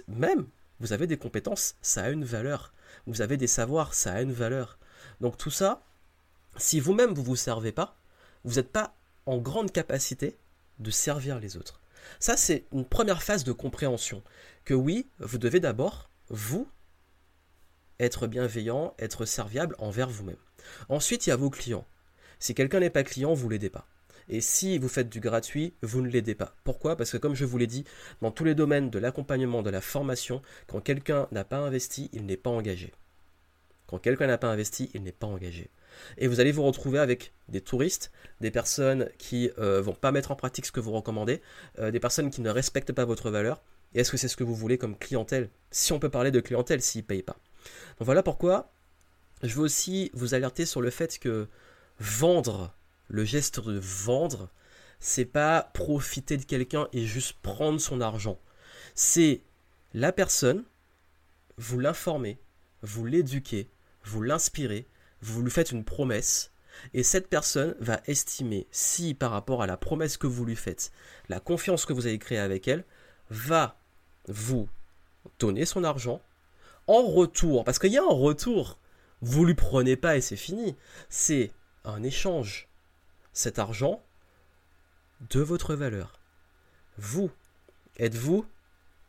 même, 0.09 0.47
vous 0.81 0.93
avez 0.93 1.07
des 1.07 1.17
compétences, 1.17 1.77
ça 1.83 2.05
a 2.05 2.11
une 2.11 2.25
valeur. 2.25 2.73
Vous 3.07 3.23
avez 3.23 3.37
des 3.37 3.47
savoirs, 3.47 3.95
ça 3.95 4.15
a 4.15 4.23
une 4.23 4.33
valeur. 4.33 4.79
Donc 5.21 5.37
tout 5.37 5.51
ça, 5.51 5.83
si 6.57 6.81
vous-même 6.81 7.15
vous 7.15 7.23
ne 7.23 7.27
vous 7.27 7.37
servez 7.37 7.73
pas, 7.73 7.97
vous 8.45 8.55
n'êtes 8.57 8.71
pas 8.71 8.95
en 9.27 9.39
grande 9.39 9.73
capacité 9.73 10.37
de 10.79 10.91
servir 10.91 11.39
les 11.41 11.57
autres. 11.57 11.81
Ça, 12.21 12.37
c'est 12.37 12.65
une 12.73 12.85
première 12.85 13.23
phase 13.23 13.45
de 13.45 13.53
compréhension. 13.53 14.23
Que 14.65 14.75
oui, 14.75 15.09
vous 15.19 15.39
devez 15.39 15.61
d'abord, 15.61 16.11
vous, 16.29 16.69
être 18.01 18.27
bienveillant, 18.27 18.95
être 18.99 19.25
serviable 19.25 19.77
envers 19.79 20.09
vous-même. 20.09 20.37
Ensuite, 20.89 21.27
il 21.27 21.31
y 21.31 21.33
a 21.33 21.37
vos 21.37 21.51
clients. 21.51 21.87
Si 22.39 22.55
quelqu'un 22.55 22.81
n'est 22.81 22.91
pas 22.91 23.05
client, 23.05 23.35
vous 23.35 23.49
l'aidez 23.49 23.71
pas. 23.71 23.87
Et 24.29 24.41
si 24.41 24.79
vous 24.79 24.89
faites 24.89 25.09
du 25.09 25.21
gratuit, 25.21 25.75
vous 25.83 26.03
ne 26.03 26.09
l'aidez 26.09 26.35
pas. 26.35 26.55
Pourquoi? 26.65 26.97
Parce 26.97 27.13
que 27.13 27.17
comme 27.17 27.35
je 27.35 27.45
vous 27.45 27.59
l'ai 27.59 27.69
dit, 27.69 27.85
dans 28.23 28.33
tous 28.33 28.45
les 28.45 28.55
domaines 28.57 28.91
de 28.91 28.99
l'accompagnement, 28.99 29.63
de 29.63 29.71
la 29.71 29.81
formation, 29.81 30.43
quand 30.67 30.81
quelqu'un 30.81 31.29
n'a 31.31 31.45
pas 31.45 31.59
investi, 31.59 32.11
il 32.13 32.27
n'est 32.27 32.37
pas 32.37 32.51
engagé. 32.51 32.93
Quand 33.87 33.99
quelqu'un 33.99 34.27
n'a 34.27 34.39
pas 34.39 34.49
investi, 34.49 34.91
il 34.95 35.05
n'est 35.05 35.13
pas 35.13 35.29
engagé. 35.29 35.71
Et 36.19 36.27
vous 36.27 36.41
allez 36.41 36.51
vous 36.51 36.65
retrouver 36.65 36.99
avec 36.99 37.33
des 37.49 37.61
touristes, 37.61 38.11
des 38.41 38.51
personnes 38.51 39.09
qui 39.17 39.51
ne 39.57 39.63
euh, 39.63 39.81
vont 39.81 39.95
pas 39.95 40.11
mettre 40.11 40.33
en 40.33 40.37
pratique 40.37 40.67
ce 40.67 40.73
que 40.73 40.81
vous 40.81 40.93
recommandez, 40.93 41.41
euh, 41.79 41.93
des 41.93 42.01
personnes 42.01 42.31
qui 42.31 42.41
ne 42.41 42.51
respectent 42.51 42.93
pas 42.93 43.05
votre 43.05 43.31
valeur. 43.31 43.63
Est-ce 43.95 44.11
que 44.11 44.17
c'est 44.17 44.29
ce 44.29 44.37
que 44.37 44.45
vous 44.45 44.57
voulez 44.57 44.77
comme 44.77 44.99
clientèle? 44.99 45.51
Si 45.71 45.93
on 45.93 46.01
peut 46.01 46.11
parler 46.11 46.33
de 46.33 46.41
clientèle 46.41 46.83
s'ils 46.83 47.03
ne 47.03 47.07
payent 47.07 47.23
pas. 47.23 47.39
Donc 47.99 48.07
voilà 48.07 48.23
pourquoi 48.23 48.73
je 49.43 49.55
veux 49.55 49.63
aussi 49.63 50.11
vous 50.15 50.35
alerter 50.35 50.67
sur 50.67 50.81
le 50.81 50.91
fait 50.91 51.19
que 51.19 51.49
vendre 51.99 52.75
le 53.09 53.25
geste 53.25 53.61
de 53.61 53.79
vendre, 53.79 54.51
c'est 54.99 55.25
pas 55.25 55.71
profiter 55.75 56.37
de 56.37 56.45
quelqu'un 56.45 56.89
et 56.93 57.07
juste 57.07 57.37
prendre 57.43 57.81
son 57.81 58.01
argent. 58.01 58.39
C'est 58.95 59.43
la 59.95 60.13
personne, 60.13 60.65
vous 61.57 61.79
l'informez, 61.79 62.39
vous 62.83 63.07
l'éduquez, 63.07 63.69
vous 64.05 64.23
l'inspirez, 64.23 64.87
vous 65.21 65.43
lui 65.43 65.51
faites 65.51 65.73
une 65.73 65.85
promesse, 65.85 66.51
et 66.93 67.03
cette 67.03 67.29
personne 67.29 67.75
va 67.81 68.01
estimer 68.07 68.67
si 68.71 69.15
par 69.15 69.31
rapport 69.31 69.63
à 69.63 69.67
la 69.67 69.77
promesse 69.77 70.17
que 70.17 70.27
vous 70.27 70.45
lui 70.45 70.57
faites, 70.57 70.93
la 71.29 71.41
confiance 71.41 71.87
que 71.87 71.93
vous 71.93 72.07
avez 72.07 72.19
créée 72.19 72.39
avec 72.39 72.69
elle, 72.69 72.85
va 73.31 73.79
vous 74.29 74.69
donner 75.39 75.65
son 75.65 75.85
argent 75.85 76.21
en 76.87 77.03
retour, 77.03 77.65
parce 77.65 77.79
qu'il 77.79 77.93
y 77.93 77.99
a 77.99 78.03
un 78.03 78.07
retour, 78.07 78.79
vous 79.21 79.45
lui 79.45 79.55
prenez 79.55 79.97
pas 79.97 80.17
et 80.17 80.21
c'est 80.21 80.37
fini, 80.37 80.77
c'est 81.09 81.51
un 81.85 82.03
échange 82.03 82.69
cet 83.33 83.59
argent 83.59 84.03
de 85.31 85.41
votre 85.41 85.75
valeur. 85.75 86.21
Vous, 86.99 87.31
êtes-vous 87.99 88.47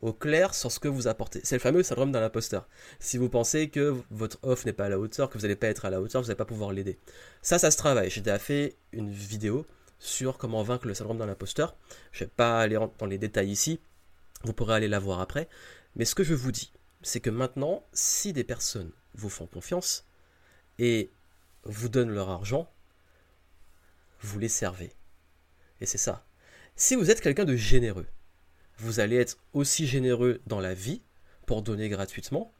au 0.02 0.14
clair 0.14 0.54
sur 0.54 0.72
ce 0.72 0.80
que 0.80 0.88
vous 0.88 1.08
apportez? 1.08 1.42
C'est 1.44 1.56
le 1.56 1.62
fameux 1.62 1.84
syndrome 1.84 2.12
d'un 2.12 2.24
imposteur. 2.24 2.68
Si 3.00 3.18
vous 3.18 3.30
pensez 3.30 3.70
que 3.70 3.96
votre 4.12 4.38
offre 4.44 4.66
n'est 4.66 4.74
pas 4.74 4.86
à 4.86 4.90
la 4.90 5.00
hauteur, 5.00 5.30
que 5.30 5.38
vous 5.38 5.44
n'allez 5.44 5.56
pas 5.56 5.68
être 5.68 5.86
à 5.86 5.90
la 5.90 6.02
hauteur, 6.02 6.22
vous 6.22 6.28
n'allez 6.28 6.38
pas 6.38 6.46
pouvoir 6.46 6.72
l'aider. 6.72 7.00
Ça, 7.42 7.58
ça 7.58 7.72
se 7.72 7.78
travaille. 7.78 8.10
J'ai 8.10 8.22
déjà 8.22 8.40
fait 8.40 8.76
une 8.92 9.10
vidéo 9.10 9.66
sur 10.00 10.38
comment 10.38 10.62
vaincre 10.62 10.88
le 10.88 10.94
syndrome 10.94 11.18
d'un 11.18 11.30
imposteur. 11.30 11.76
Je 12.12 12.24
ne 12.24 12.28
vais 12.28 12.34
pas 12.36 12.60
aller 12.60 12.78
dans 13.00 13.06
les 13.06 13.18
détails 13.18 13.50
ici. 13.50 13.80
Vous 14.44 14.54
pourrez 14.54 14.76
aller 14.76 14.88
la 14.88 15.00
voir 15.00 15.20
après. 15.20 15.48
Mais 15.96 16.06
ce 16.06 16.16
que 16.16 16.24
je 16.24 16.36
vous 16.36 16.52
dis, 16.52 16.72
c'est 17.02 17.20
que 17.20 17.30
maintenant, 17.30 17.86
si 17.94 18.34
des 18.34 18.44
personnes 18.44 18.92
vous 19.14 19.30
font 19.30 19.48
confiance 19.48 20.06
et 20.80 21.12
vous 21.64 21.90
donnent 21.90 22.12
leur 22.12 22.30
argent, 22.30 22.72
vous 24.22 24.40
les 24.40 24.50
servez. 24.50 24.92
Et 25.82 25.86
c'est 25.86 25.98
ça. 25.98 26.26
Si 26.76 26.96
vous 26.96 27.12
êtes 27.12 27.22
quelqu'un 27.22 27.46
de 27.46 27.56
généreux, 27.56 28.08
vous 28.78 29.00
allez 29.00 29.16
être 29.16 29.38
aussi 29.54 29.88
généreux 29.88 30.42
dans 30.46 30.60
la 30.60 30.74
vie 30.74 31.02
pour 31.46 31.62
donner 31.62 31.90
gratuitement 31.90 32.54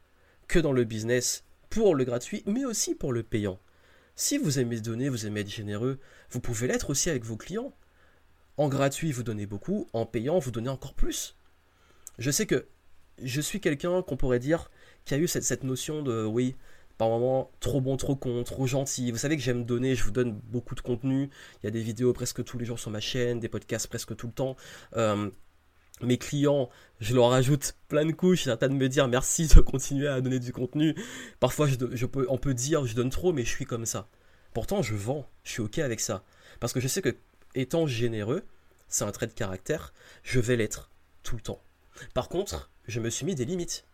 que 0.48 0.58
dans 0.58 0.72
le 0.72 0.84
business 0.84 1.44
pour 1.70 1.94
le 1.94 2.04
gratuit, 2.04 2.42
mais 2.46 2.64
aussi 2.64 2.94
pour 2.94 3.12
le 3.12 3.22
payant. 3.22 3.60
Si 4.16 4.38
vous 4.38 4.58
aimez 4.58 4.80
donner, 4.80 5.08
vous 5.08 5.26
aimez 5.26 5.40
être 5.40 5.50
généreux, 5.50 6.00
vous 6.30 6.40
pouvez 6.40 6.66
l'être 6.66 6.90
aussi 6.90 7.10
avec 7.10 7.24
vos 7.24 7.36
clients. 7.36 7.72
En 8.56 8.68
gratuit, 8.68 9.12
vous 9.12 9.22
donnez 9.22 9.46
beaucoup, 9.46 9.88
en 9.92 10.06
payant, 10.06 10.38
vous 10.38 10.50
donnez 10.50 10.70
encore 10.70 10.94
plus. 10.94 11.36
Je 12.18 12.30
sais 12.30 12.46
que 12.46 12.66
je 13.22 13.40
suis 13.40 13.60
quelqu'un 13.60 14.02
qu'on 14.02 14.16
pourrait 14.16 14.38
dire 14.38 14.70
qui 15.04 15.14
a 15.14 15.18
eu 15.18 15.26
cette, 15.26 15.44
cette 15.44 15.64
notion 15.64 16.02
de 16.02 16.24
oui, 16.24 16.56
par 16.98 17.08
moments 17.08 17.50
trop 17.60 17.80
bon, 17.80 17.96
trop 17.96 18.16
con, 18.16 18.42
trop 18.42 18.66
gentil. 18.66 19.10
Vous 19.10 19.18
savez 19.18 19.36
que 19.36 19.42
j'aime 19.42 19.64
donner, 19.64 19.94
je 19.94 20.04
vous 20.04 20.10
donne 20.10 20.32
beaucoup 20.32 20.74
de 20.74 20.80
contenu. 20.80 21.30
Il 21.62 21.66
y 21.66 21.68
a 21.68 21.70
des 21.70 21.80
vidéos 21.80 22.12
presque 22.12 22.44
tous 22.44 22.58
les 22.58 22.64
jours 22.64 22.78
sur 22.78 22.90
ma 22.90 23.00
chaîne, 23.00 23.40
des 23.40 23.48
podcasts 23.48 23.86
presque 23.86 24.14
tout 24.16 24.26
le 24.26 24.32
temps. 24.32 24.56
Euh, 24.96 25.30
mes 26.02 26.18
clients, 26.18 26.68
je 27.00 27.14
leur 27.14 27.32
ajoute 27.32 27.76
plein 27.88 28.04
de 28.04 28.12
couches, 28.12 28.44
certains 28.44 28.68
de 28.68 28.74
me 28.74 28.88
dire 28.88 29.08
merci 29.08 29.46
de 29.46 29.60
continuer 29.60 30.08
à 30.08 30.20
donner 30.20 30.40
du 30.40 30.52
contenu. 30.52 30.94
Parfois, 31.40 31.68
je, 31.68 32.06
peux, 32.06 32.26
on 32.28 32.38
peut 32.38 32.54
dire 32.54 32.84
je 32.86 32.94
donne 32.94 33.10
trop, 33.10 33.32
mais 33.32 33.44
je 33.44 33.50
suis 33.50 33.64
comme 33.64 33.86
ça. 33.86 34.08
Pourtant, 34.52 34.82
je 34.82 34.94
vends, 34.94 35.26
je 35.44 35.52
suis 35.52 35.62
ok 35.62 35.78
avec 35.78 36.00
ça. 36.00 36.24
Parce 36.60 36.72
que 36.72 36.80
je 36.80 36.88
sais 36.88 37.02
que, 37.02 37.16
étant 37.54 37.86
généreux, 37.86 38.42
c'est 38.88 39.04
un 39.04 39.12
trait 39.12 39.26
de 39.26 39.32
caractère, 39.32 39.92
je 40.22 40.40
vais 40.40 40.56
l'être 40.56 40.90
tout 41.22 41.36
le 41.36 41.42
temps. 41.42 41.60
Par 42.14 42.28
contre, 42.28 42.70
je 42.88 43.00
me 43.00 43.10
suis 43.10 43.24
mis 43.26 43.34
des 43.34 43.44
limites. 43.44 43.84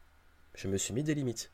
Je 0.55 0.69
me 0.69 0.79
suis 0.79 0.95
mis 0.95 1.03
des 1.03 1.15
limites. 1.15 1.51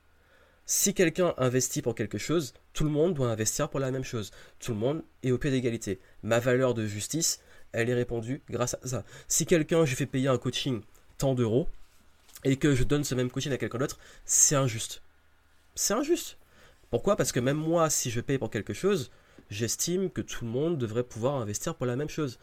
Si 0.66 0.94
quelqu'un 0.94 1.34
investit 1.38 1.82
pour 1.82 1.94
quelque 1.94 2.18
chose, 2.18 2.54
tout 2.74 2.84
le 2.84 2.90
monde 2.90 3.14
doit 3.14 3.30
investir 3.30 3.70
pour 3.70 3.80
la 3.80 3.90
même 3.90 4.04
chose. 4.04 4.30
Tout 4.60 4.72
le 4.72 4.78
monde 4.78 5.02
est 5.22 5.32
au 5.32 5.38
pied 5.38 5.50
d'égalité. 5.50 5.98
Ma 6.22 6.38
valeur 6.38 6.74
de 6.74 6.86
justice, 6.86 7.40
elle 7.72 7.88
est 7.88 7.94
répandue 7.94 8.42
grâce 8.48 8.76
à 8.82 8.86
ça. 8.86 9.04
Si 9.26 9.46
quelqu'un, 9.46 9.84
je 9.84 9.96
fais 9.96 10.06
payer 10.06 10.28
un 10.28 10.38
coaching 10.38 10.82
tant 11.18 11.34
d'euros 11.34 11.66
et 12.44 12.56
que 12.56 12.74
je 12.74 12.84
donne 12.84 13.04
ce 13.04 13.14
même 13.14 13.30
coaching 13.30 13.52
à 13.52 13.58
quelqu'un 13.58 13.78
d'autre, 13.78 13.98
c'est 14.24 14.54
injuste. 14.54 15.02
C'est 15.74 15.94
injuste. 15.94 16.36
Pourquoi? 16.90 17.16
Parce 17.16 17.32
que 17.32 17.40
même 17.40 17.56
moi, 17.56 17.88
si 17.90 18.10
je 18.10 18.20
paye 18.20 18.38
pour 18.38 18.50
quelque 18.50 18.74
chose, 18.74 19.10
j'estime 19.50 20.10
que 20.10 20.20
tout 20.20 20.44
le 20.44 20.50
monde 20.50 20.78
devrait 20.78 21.04
pouvoir 21.04 21.36
investir 21.36 21.74
pour 21.74 21.86
la 21.86 21.96
même 21.96 22.08
chose. 22.08 22.38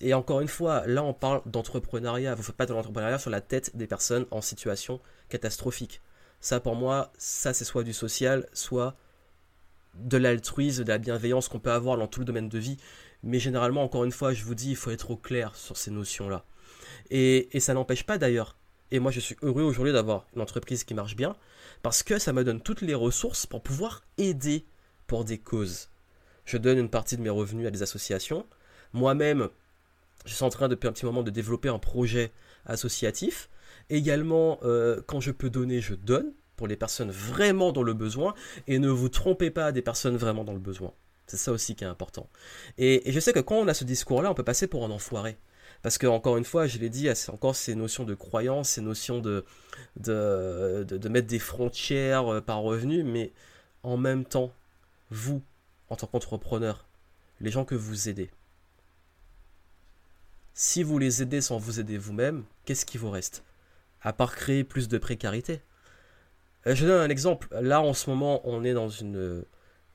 Et 0.00 0.14
encore 0.14 0.40
une 0.40 0.48
fois, 0.48 0.86
là 0.86 1.02
on 1.02 1.14
parle 1.14 1.42
d'entrepreneuriat. 1.46 2.34
Vous 2.34 2.42
ne 2.42 2.46
faites 2.46 2.56
pas 2.56 2.66
de 2.66 2.72
l'entrepreneuriat 2.72 3.18
sur 3.18 3.30
la 3.30 3.40
tête 3.40 3.76
des 3.76 3.86
personnes 3.86 4.26
en 4.30 4.40
situation 4.40 5.00
catastrophique. 5.28 6.00
Ça 6.40 6.60
pour 6.60 6.74
moi, 6.74 7.12
ça 7.18 7.52
c'est 7.54 7.64
soit 7.64 7.82
du 7.82 7.92
social, 7.92 8.48
soit 8.52 8.96
de 9.94 10.16
l'altruisme, 10.16 10.84
de 10.84 10.88
la 10.88 10.98
bienveillance 10.98 11.48
qu'on 11.48 11.58
peut 11.58 11.72
avoir 11.72 11.96
dans 11.96 12.06
tout 12.06 12.20
le 12.20 12.26
domaine 12.26 12.48
de 12.48 12.58
vie. 12.58 12.76
Mais 13.22 13.38
généralement, 13.38 13.82
encore 13.82 14.04
une 14.04 14.12
fois, 14.12 14.32
je 14.32 14.44
vous 14.44 14.54
dis, 14.54 14.70
il 14.70 14.76
faut 14.76 14.90
être 14.90 15.10
au 15.10 15.16
clair 15.16 15.54
sur 15.56 15.76
ces 15.76 15.90
notions-là. 15.90 16.44
Et, 17.10 17.48
ça 17.60 17.74
n'empêche 17.74 18.04
pas 18.04 18.18
d'ailleurs. 18.18 18.56
Et 18.90 18.98
moi, 18.98 19.10
je 19.10 19.20
suis 19.20 19.36
heureux 19.42 19.62
aujourd'hui 19.62 19.92
d'avoir 19.92 20.26
une 20.34 20.42
entreprise 20.42 20.84
qui 20.84 20.94
marche 20.94 21.16
bien, 21.16 21.36
parce 21.82 22.02
que 22.02 22.18
ça 22.18 22.32
me 22.32 22.44
donne 22.44 22.60
toutes 22.60 22.80
les 22.80 22.94
ressources 22.94 23.46
pour 23.46 23.62
pouvoir 23.62 24.02
aider 24.18 24.64
pour 25.06 25.24
des 25.24 25.38
causes. 25.38 25.90
Je 26.44 26.56
donne 26.56 26.78
une 26.78 26.88
partie 26.88 27.16
de 27.16 27.22
mes 27.22 27.30
revenus 27.30 27.66
à 27.66 27.70
des 27.70 27.82
associations. 27.82 28.46
Moi-même, 28.92 29.48
je 30.24 30.34
suis 30.34 30.44
en 30.44 30.50
train 30.50 30.68
depuis 30.68 30.88
un 30.88 30.92
petit 30.92 31.06
moment 31.06 31.22
de 31.22 31.30
développer 31.30 31.68
un 31.68 31.78
projet 31.78 32.32
associatif. 32.66 33.48
Également, 33.88 34.58
euh, 34.62 35.00
quand 35.06 35.20
je 35.20 35.30
peux 35.30 35.50
donner, 35.50 35.80
je 35.80 35.94
donne 35.94 36.32
pour 36.56 36.66
les 36.66 36.76
personnes 36.76 37.10
vraiment 37.10 37.72
dans 37.72 37.82
le 37.82 37.94
besoin. 37.94 38.34
Et 38.66 38.78
ne 38.78 38.88
vous 38.88 39.08
trompez 39.08 39.50
pas 39.50 39.72
des 39.72 39.82
personnes 39.82 40.16
vraiment 40.16 40.44
dans 40.44 40.52
le 40.52 40.58
besoin. 40.58 40.92
C'est 41.26 41.38
ça 41.38 41.52
aussi 41.52 41.74
qui 41.74 41.84
est 41.84 41.86
important. 41.86 42.28
Et, 42.76 43.02
je 43.10 43.20
sais 43.20 43.32
que 43.32 43.40
quand 43.40 43.56
on 43.56 43.68
a 43.68 43.74
ce 43.74 43.84
discours-là, 43.84 44.30
on 44.30 44.34
peut 44.34 44.44
passer 44.44 44.66
pour 44.66 44.84
un 44.84 44.90
enfoiré. 44.90 45.38
Parce 45.82 45.96
que, 45.96 46.06
encore 46.06 46.36
une 46.36 46.44
fois, 46.44 46.66
je 46.66 46.78
l'ai 46.78 46.90
dit, 46.90 47.08
encore 47.28 47.56
ces 47.56 47.74
notions 47.74 48.04
de 48.04 48.14
croyance, 48.14 48.70
ces 48.70 48.82
notions 48.82 49.20
de, 49.20 49.44
de, 49.96 50.84
de, 50.86 51.08
mettre 51.08 51.28
des 51.28 51.38
frontières 51.38 52.30
euh, 52.30 52.40
par 52.40 52.60
revenu, 52.60 53.04
mais 53.04 53.32
en 53.82 53.96
même 53.96 54.24
temps, 54.24 54.52
vous, 55.10 55.42
en 55.88 55.96
tant 55.96 56.08
qu'entrepreneur, 56.08 56.84
les 57.40 57.50
gens 57.50 57.64
que 57.64 57.74
vous 57.74 58.08
aidez, 58.10 58.30
si 60.54 60.82
vous 60.82 60.98
les 60.98 61.22
aidez 61.22 61.40
sans 61.40 61.58
vous 61.58 61.80
aider 61.80 61.98
vous-même, 61.98 62.44
qu'est-ce 62.64 62.86
qui 62.86 62.98
vous 62.98 63.10
reste? 63.10 63.44
À 64.02 64.12
part 64.12 64.34
créer 64.34 64.64
plus 64.64 64.88
de 64.88 64.98
précarité. 64.98 65.60
Euh, 66.66 66.74
je 66.74 66.86
donne 66.86 67.00
un 67.00 67.10
exemple. 67.10 67.48
Là, 67.60 67.80
en 67.80 67.94
ce 67.94 68.10
moment, 68.10 68.40
on 68.44 68.64
est 68.64 68.74
dans 68.74 68.88
une 68.88 69.44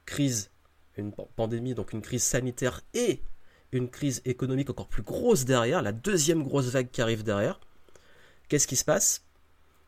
crise 0.06 0.50
une 0.98 1.12
pandémie, 1.36 1.74
donc 1.74 1.94
une 1.94 2.02
crise 2.02 2.24
sanitaire 2.24 2.82
et 2.94 3.22
une 3.72 3.90
crise 3.90 4.22
économique 4.26 4.70
encore 4.70 4.88
plus 4.88 5.04
grosse 5.04 5.46
derrière, 5.46 5.82
la 5.82 5.92
deuxième 5.92 6.44
grosse 6.44 6.68
vague 6.68 6.90
qui 6.90 7.02
arrive 7.02 7.24
derrière, 7.24 7.60
qu'est-ce 8.48 8.68
qui 8.68 8.76
se 8.76 8.86
passe? 8.86 9.24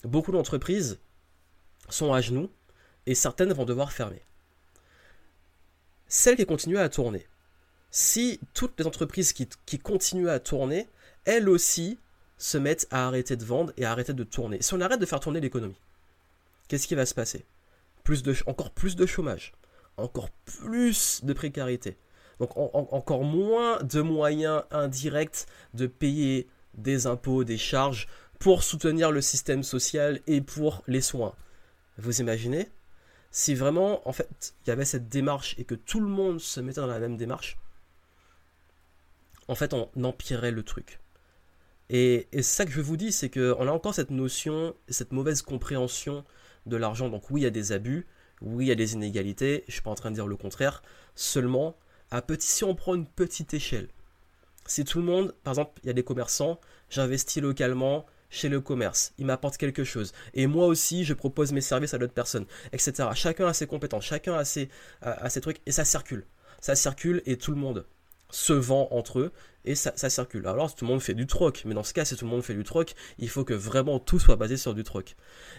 Beaucoup 0.03 0.31
d'entreprises 0.31 0.99
sont 1.89 2.13
à 2.13 2.21
genoux 2.21 2.49
et 3.05 3.15
certaines 3.15 3.53
vont 3.53 3.65
devoir 3.65 3.91
fermer. 3.91 4.21
Celles 6.07 6.35
qui 6.35 6.45
continuent 6.45 6.77
à 6.77 6.89
tourner, 6.89 7.25
si 7.91 8.39
toutes 8.53 8.79
les 8.79 8.85
entreprises 8.85 9.33
qui, 9.33 9.47
qui 9.65 9.79
continuent 9.79 10.29
à 10.29 10.39
tourner, 10.39 10.87
elles 11.25 11.49
aussi 11.49 11.97
se 12.37 12.57
mettent 12.57 12.87
à 12.91 13.07
arrêter 13.07 13.35
de 13.35 13.45
vendre 13.45 13.73
et 13.77 13.85
à 13.85 13.91
arrêter 13.91 14.13
de 14.13 14.23
tourner, 14.23 14.61
si 14.61 14.73
on 14.73 14.81
arrête 14.81 14.99
de 14.99 15.05
faire 15.05 15.19
tourner 15.19 15.39
l'économie, 15.39 15.79
qu'est-ce 16.67 16.87
qui 16.87 16.95
va 16.95 17.05
se 17.05 17.15
passer? 17.15 17.45
Plus 18.03 18.23
Encore 18.45 18.71
plus 18.71 18.95
de 18.95 19.05
chômage, 19.05 19.53
encore 19.97 20.29
plus 20.45 21.23
de 21.23 21.33
précarité. 21.33 21.97
Donc 22.39 22.51
encore 22.55 23.23
moins 23.23 23.81
de 23.81 24.01
moyens 24.01 24.63
indirects 24.69 25.47
de 25.73 25.87
payer 25.87 26.47
des 26.75 27.07
impôts, 27.07 27.43
des 27.43 27.57
charges 27.57 28.07
pour 28.39 28.63
soutenir 28.63 29.11
le 29.11 29.21
système 29.21 29.63
social 29.63 30.21
et 30.27 30.41
pour 30.41 30.83
les 30.87 31.01
soins. 31.01 31.33
Vous 31.97 32.21
imaginez? 32.21 32.69
Si 33.31 33.55
vraiment, 33.55 34.07
en 34.07 34.13
fait, 34.13 34.53
il 34.65 34.69
y 34.69 34.71
avait 34.71 34.85
cette 34.85 35.09
démarche 35.09 35.55
et 35.57 35.63
que 35.63 35.75
tout 35.75 35.99
le 35.99 36.07
monde 36.07 36.39
se 36.39 36.59
mettait 36.59 36.81
dans 36.81 36.87
la 36.87 36.99
même 36.99 37.17
démarche, 37.17 37.57
en 39.47 39.55
fait, 39.55 39.73
on 39.73 39.89
empirerait 40.03 40.51
le 40.51 40.63
truc. 40.63 40.99
Et, 41.89 42.27
et 42.31 42.41
ça 42.41 42.65
que 42.65 42.71
je 42.71 42.81
vous 42.81 42.97
dis, 42.97 43.11
c'est 43.11 43.29
qu'on 43.29 43.67
a 43.67 43.71
encore 43.71 43.93
cette 43.93 44.11
notion, 44.11 44.75
cette 44.89 45.13
mauvaise 45.13 45.41
compréhension 45.41 46.25
de 46.65 46.75
l'argent. 46.75 47.09
Donc 47.09 47.29
oui, 47.29 47.41
il 47.41 47.43
y 47.45 47.47
a 47.47 47.51
des 47.51 47.71
abus, 47.71 48.07
oui, 48.41 48.65
il 48.65 48.67
y 48.67 48.71
a 48.71 48.75
des 48.75 48.93
inégalités, 48.93 49.63
je 49.67 49.71
ne 49.71 49.73
suis 49.73 49.81
pas 49.81 49.91
en 49.91 49.95
train 49.95 50.11
de 50.11 50.15
dire 50.15 50.27
le 50.27 50.35
contraire, 50.35 50.83
seulement 51.15 51.77
à 52.11 52.21
petit, 52.21 52.47
si 52.47 52.63
on 52.63 52.75
prend 52.75 52.95
une 52.95 53.07
petite 53.07 53.53
échelle, 53.53 53.89
si 54.65 54.83
tout 54.83 54.99
le 54.99 55.05
monde, 55.05 55.33
par 55.43 55.53
exemple, 55.53 55.79
il 55.83 55.87
y 55.87 55.89
a 55.89 55.93
des 55.93 56.03
commerçants, 56.03 56.59
j'investis 56.89 57.41
localement 57.41 58.05
chez 58.29 58.49
le 58.49 58.59
commerce, 58.61 59.13
il 59.17 59.25
m'apporte 59.25 59.57
quelque 59.57 59.83
chose, 59.83 60.13
et 60.33 60.47
moi 60.47 60.67
aussi, 60.67 61.05
je 61.05 61.13
propose 61.13 61.53
mes 61.53 61.61
services 61.61 61.93
à 61.93 61.97
d'autres 61.97 62.13
personnes, 62.13 62.45
etc. 62.73 63.09
Chacun 63.13 63.47
a 63.47 63.53
ses 63.53 63.67
compétences, 63.67 64.05
chacun 64.05 64.35
a 64.35 64.45
ses 64.45 64.69
trucs, 65.41 65.61
et 65.65 65.71
ça 65.71 65.85
circule. 65.85 66.25
Ça 66.59 66.75
circule 66.75 67.21
et 67.25 67.37
tout 67.37 67.51
le 67.51 67.57
monde 67.57 67.85
se 68.29 68.53
vend 68.53 68.87
entre 68.91 69.19
eux 69.19 69.31
et 69.65 69.75
ça, 69.75 69.91
circule. 70.09 70.47
Alors 70.47 70.73
tout 70.73 70.85
le 70.85 70.91
monde 70.91 71.01
fait 71.01 71.13
du 71.13 71.27
troc, 71.27 71.63
mais 71.65 71.73
dans 71.73 71.83
ce 71.83 71.93
cas, 71.93 72.05
si 72.05 72.15
tout 72.15 72.23
le 72.23 72.31
monde 72.31 72.41
fait 72.41 72.53
du 72.53 72.63
troc, 72.63 72.95
il 73.19 73.29
faut 73.29 73.43
que 73.43 73.53
vraiment 73.53 73.99
tout 73.99 74.19
soit 74.19 74.37
basé 74.37 74.55
sur 74.55 74.73
du 74.73 74.83
troc. 74.83 75.15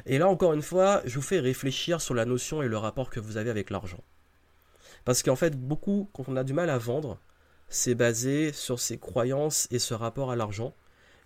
Et 0.07 0.17
là, 0.17 0.29
encore 0.29 0.55
une 0.55 0.63
fois, 0.63 1.03
je 1.05 1.17
vous 1.17 1.23
fais 1.23 1.41
réfléchir 1.41 2.01
sur 2.01 2.15
la 2.15 2.25
notion 2.25 2.63
et 2.63 2.69
le 2.69 2.79
rapport 2.79 3.11
que 3.11 3.21
vous 3.21 3.37
avez 3.37 3.51
avec 3.51 3.69
l'argent. 3.69 4.03
Parce 5.05 5.23
qu'en 5.23 5.37
fait, 5.37 5.57
beaucoup, 5.57 6.09
quand 6.15 6.25
on 6.29 6.37
a 6.37 6.45
du 6.45 6.55
mal 6.55 6.71
à 6.71 6.79
vendre, 6.79 7.19
c'est 7.69 7.95
basé 7.95 8.53
sur 8.53 8.81
ses 8.81 8.99
croyances 8.99 9.69
et 9.71 9.79
ce 9.79 9.93
rapport 9.93 10.31
à 10.31 10.37
l'argent 10.37 10.75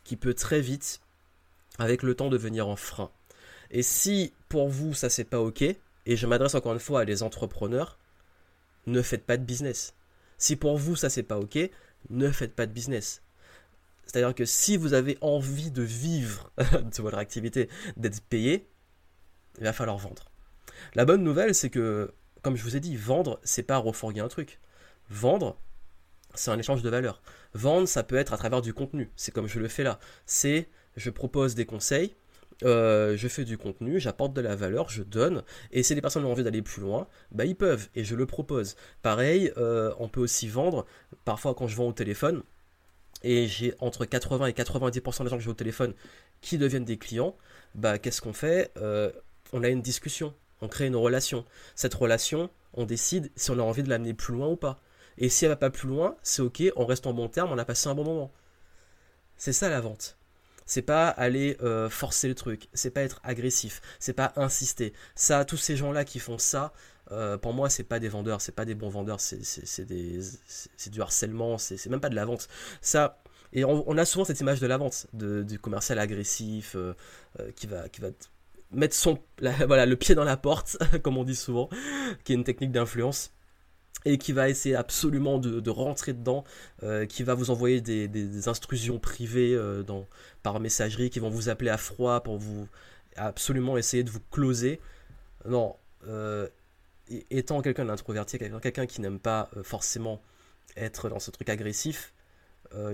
qui 0.03 0.17
peut 0.17 0.35
très 0.35 0.61
vite, 0.61 1.01
avec 1.79 2.03
le 2.03 2.17
temps, 2.17 2.29
devenir 2.29 2.69
un 2.69 2.77
frein. 2.77 3.11
Et 3.71 3.83
si 3.83 4.35
pour 4.49 4.69
vous 4.69 4.93
ça 4.93 5.09
c'est 5.09 5.25
pas 5.25 5.41
ok, 5.41 5.63
et 5.63 6.17
je 6.17 6.27
m'adresse 6.27 6.55
encore 6.55 6.73
une 6.73 6.81
fois 6.81 7.01
à 7.01 7.05
des 7.05 7.23
entrepreneurs, 7.23 7.99
ne 8.87 9.01
faites 9.01 9.25
pas 9.25 9.37
de 9.37 9.45
business 9.45 9.95
si 10.43 10.57
pour 10.57 10.77
vous 10.77 10.97
ça 10.97 11.09
c'est 11.09 11.23
pas 11.23 11.39
ok, 11.39 11.57
ne 12.11 12.29
faites 12.31 12.57
pas 12.57 12.67
de 12.67 12.73
business. 12.73 13.23
C'est-à-dire 14.05 14.35
que 14.35 14.45
si 14.45 14.77
vous 14.77 14.93
avez 14.93 15.17
envie 15.21 15.71
de 15.71 15.83
vivre 15.83 16.51
de 16.59 17.03
votre 17.03 17.19
activité, 17.19 17.69
d'être 17.97 18.21
payé, 18.23 18.69
il 19.59 19.65
va 19.65 19.73
falloir 19.73 19.99
vendre. 19.99 20.33
La 20.95 21.05
bonne 21.05 21.23
nouvelle, 21.23 21.55
c'est 21.55 21.71
que, 21.71 22.13
comme 22.43 22.57
je 22.57 22.65
vous 22.65 22.77
ai 22.77 22.81
dit, 22.81 22.97
vendre, 22.97 23.39
c'est 23.45 23.63
pas 23.63 23.77
refourguer 23.77 24.21
un 24.21 24.27
truc. 24.27 24.59
Vendre, 25.09 25.57
c'est 26.35 26.51
un 26.51 26.59
échange 26.59 26.83
de 26.83 26.91
valeur. 26.91 27.23
Vendre, 27.55 27.87
ça 27.87 28.03
peut 28.03 28.17
être 28.17 28.33
à 28.33 28.37
travers 28.37 28.63
du 28.63 28.75
contenu. 28.75 29.13
C'est 29.15 29.33
comme 29.33 29.47
je 29.47 29.61
le 29.61 29.69
fais 29.69 29.85
là. 29.85 30.01
C'est, 30.27 30.69
je 30.97 31.11
propose 31.11 31.55
des 31.55 31.67
conseils, 31.67 32.17
euh, 32.65 33.17
je 33.17 33.29
fais 33.29 33.45
du 33.45 33.59
contenu, 33.59 34.01
j'apporte 34.01 34.33
de 34.33 34.41
la 34.41 34.57
valeur, 34.57 34.89
je 34.89 35.03
donne, 35.03 35.43
et 35.71 35.83
si 35.83 35.95
les 35.95 36.01
personnes 36.01 36.25
ont 36.25 36.33
envie 36.33 36.45
d'aller 36.45 36.63
plus 36.63 36.83
loin, 36.83 37.09
bah 37.31 37.45
ils 37.45 37.57
peuvent, 37.57 37.89
et 37.95 38.05
je 38.05 38.15
le 38.15 38.27
propose. 38.27 38.77
Pareil, 39.03 39.53
euh, 39.57 39.93
on 39.99 40.09
peut 40.09 40.21
aussi 40.21 40.49
vendre, 40.49 40.87
parfois 41.25 41.55
quand 41.55 41.67
je 41.69 41.77
vends 41.77 41.89
au 41.89 41.93
téléphone, 41.93 42.43
et 43.23 43.47
j'ai 43.47 43.75
entre 43.81 44.05
80 44.05 44.47
et 44.47 44.53
90% 44.53 45.25
des 45.25 45.31
gens 45.31 45.37
que 45.37 45.43
j'ai 45.43 45.51
au 45.51 45.55
téléphone 45.55 45.95
qui 46.41 46.59
deviennent 46.59 46.85
des 46.85 46.99
clients, 46.99 47.37
bah 47.75 47.99
qu'est-ce 47.99 48.21
qu'on 48.21 48.33
fait 48.33 48.73
euh, 48.77 49.13
On 49.53 49.63
a 49.63 49.69
une 49.69 49.83
discussion, 49.83 50.35
on 50.61 50.69
crée 50.69 50.87
une 50.87 50.97
relation. 50.97 51.45
Cette 51.75 51.95
relation, 51.95 52.51
on 52.75 52.85
décide 52.85 53.31
si 53.37 53.51
on 53.51 53.59
a 53.59 53.63
envie 53.63 53.83
de 53.83 53.91
l'amener 53.91 54.15
plus 54.15 54.35
loin 54.35 54.49
ou 54.49 54.57
pas. 54.57 54.81
Et 55.19 55.29
si 55.29 55.45
elle 55.45 55.51
va 55.51 55.57
pas 55.57 55.71
plus 55.71 55.89
loin, 55.89 56.17
c'est 56.23 56.43
ok, 56.43 56.63
on 56.77 56.87
reste 56.87 57.07
en 57.07 57.13
bon 57.13 57.29
terme, 57.29 57.53
on 57.53 57.59
a 57.59 57.65
passé 57.65 57.89
un 57.89 57.95
bon 57.95 58.05
moment. 58.05 58.33
C'est 59.37 59.53
ça 59.53 59.69
la 59.69 59.81
vente. 59.81 60.17
C'est 60.67 60.83
pas 60.83 61.09
aller 61.09 61.57
euh, 61.63 61.89
forcer 61.91 62.29
le 62.29 62.35
truc, 62.35 62.69
c'est 62.73 62.91
pas 62.91 63.03
être 63.03 63.21
agressif, 63.25 63.81
c'est 63.99 64.13
pas 64.13 64.33
insister. 64.37 64.93
Ça, 65.15 65.45
tous 65.45 65.57
ces 65.57 65.77
gens-là 65.77 66.05
qui 66.05 66.19
font 66.19 66.39
ça, 66.39 66.73
euh, 67.11 67.37
pour 67.39 67.53
moi, 67.53 67.69
c'est 67.69 67.85
pas 67.85 67.99
des 67.99 68.09
vendeurs, 68.09 68.41
c'est 68.41 68.53
pas 68.53 68.65
des 68.65 68.75
bons 68.75 68.89
vendeurs, 68.89 69.21
c'est 69.21 69.85
du 70.91 71.03
harcèlement, 71.03 71.59
c'est 71.59 71.87
même 71.87 72.01
pas 72.01 72.09
de 72.09 72.15
la 72.15 72.25
vente. 72.25 72.49
Ça, 72.81 73.23
et 73.53 73.65
on, 73.65 73.99
a 73.99 74.05
souvent 74.07 74.25
cette 74.25 74.41
image 74.41 74.61
de 74.61 74.67
la 74.67 74.79
vente, 74.79 75.07
du 75.13 75.59
commercial 75.59 75.99
agressif 75.99 76.75
euh, 76.75 76.95
qui 77.55 77.67
va, 77.67 77.89
qui 77.91 78.01
va 78.01 78.09
mettre 78.71 78.95
son, 78.95 79.19
voilà, 79.67 79.85
le 79.85 79.97
pied 79.97 80.15
dans 80.15 80.25
la 80.25 80.37
porte, 80.37 80.79
comme 81.03 81.19
on 81.19 81.25
dit 81.25 81.37
souvent, 81.37 81.69
qui 82.25 82.33
est 82.33 82.37
une 82.37 82.45
technique 82.45 82.73
d'influence. 82.73 83.33
Et 84.05 84.19
qui 84.19 84.33
va 84.33 84.49
essayer 84.49 84.75
absolument 84.75 85.39
de, 85.39 85.71
rentrer 85.71 86.13
dedans, 86.13 86.45
euh, 86.83 87.07
qui 87.07 87.23
va 87.23 87.35
vous 87.35 87.51
envoyer 87.51 87.81
des, 87.81 88.49
instructions 88.49 88.99
privées 88.99 89.55
euh, 89.55 89.83
par 90.43 90.61
messagerie, 90.61 91.11
qui 91.11 91.21
vont 91.21 91.31
vous 91.31 91.49
appeler 91.49 91.71
à 91.71 91.77
froid 91.77 92.23
pour 92.23 92.39
vous 92.39 92.69
absolument 93.17 93.77
essayer 93.77 94.05
de 94.05 94.11
vous 94.11 94.23
closer. 94.31 94.81
Non, 95.47 95.77
euh, 96.09 96.49
étant 97.31 97.63
quelqu'un 97.63 97.85
d'introverti, 97.85 98.39
quelqu'un 98.39 98.87
qui 98.87 99.01
n'aime 99.01 99.19
pas 99.19 99.51
forcément 99.63 100.23
être 100.77 101.09
dans 101.09 101.19
ce 101.19 101.31
truc 101.31 101.49
agressif, 101.49 102.15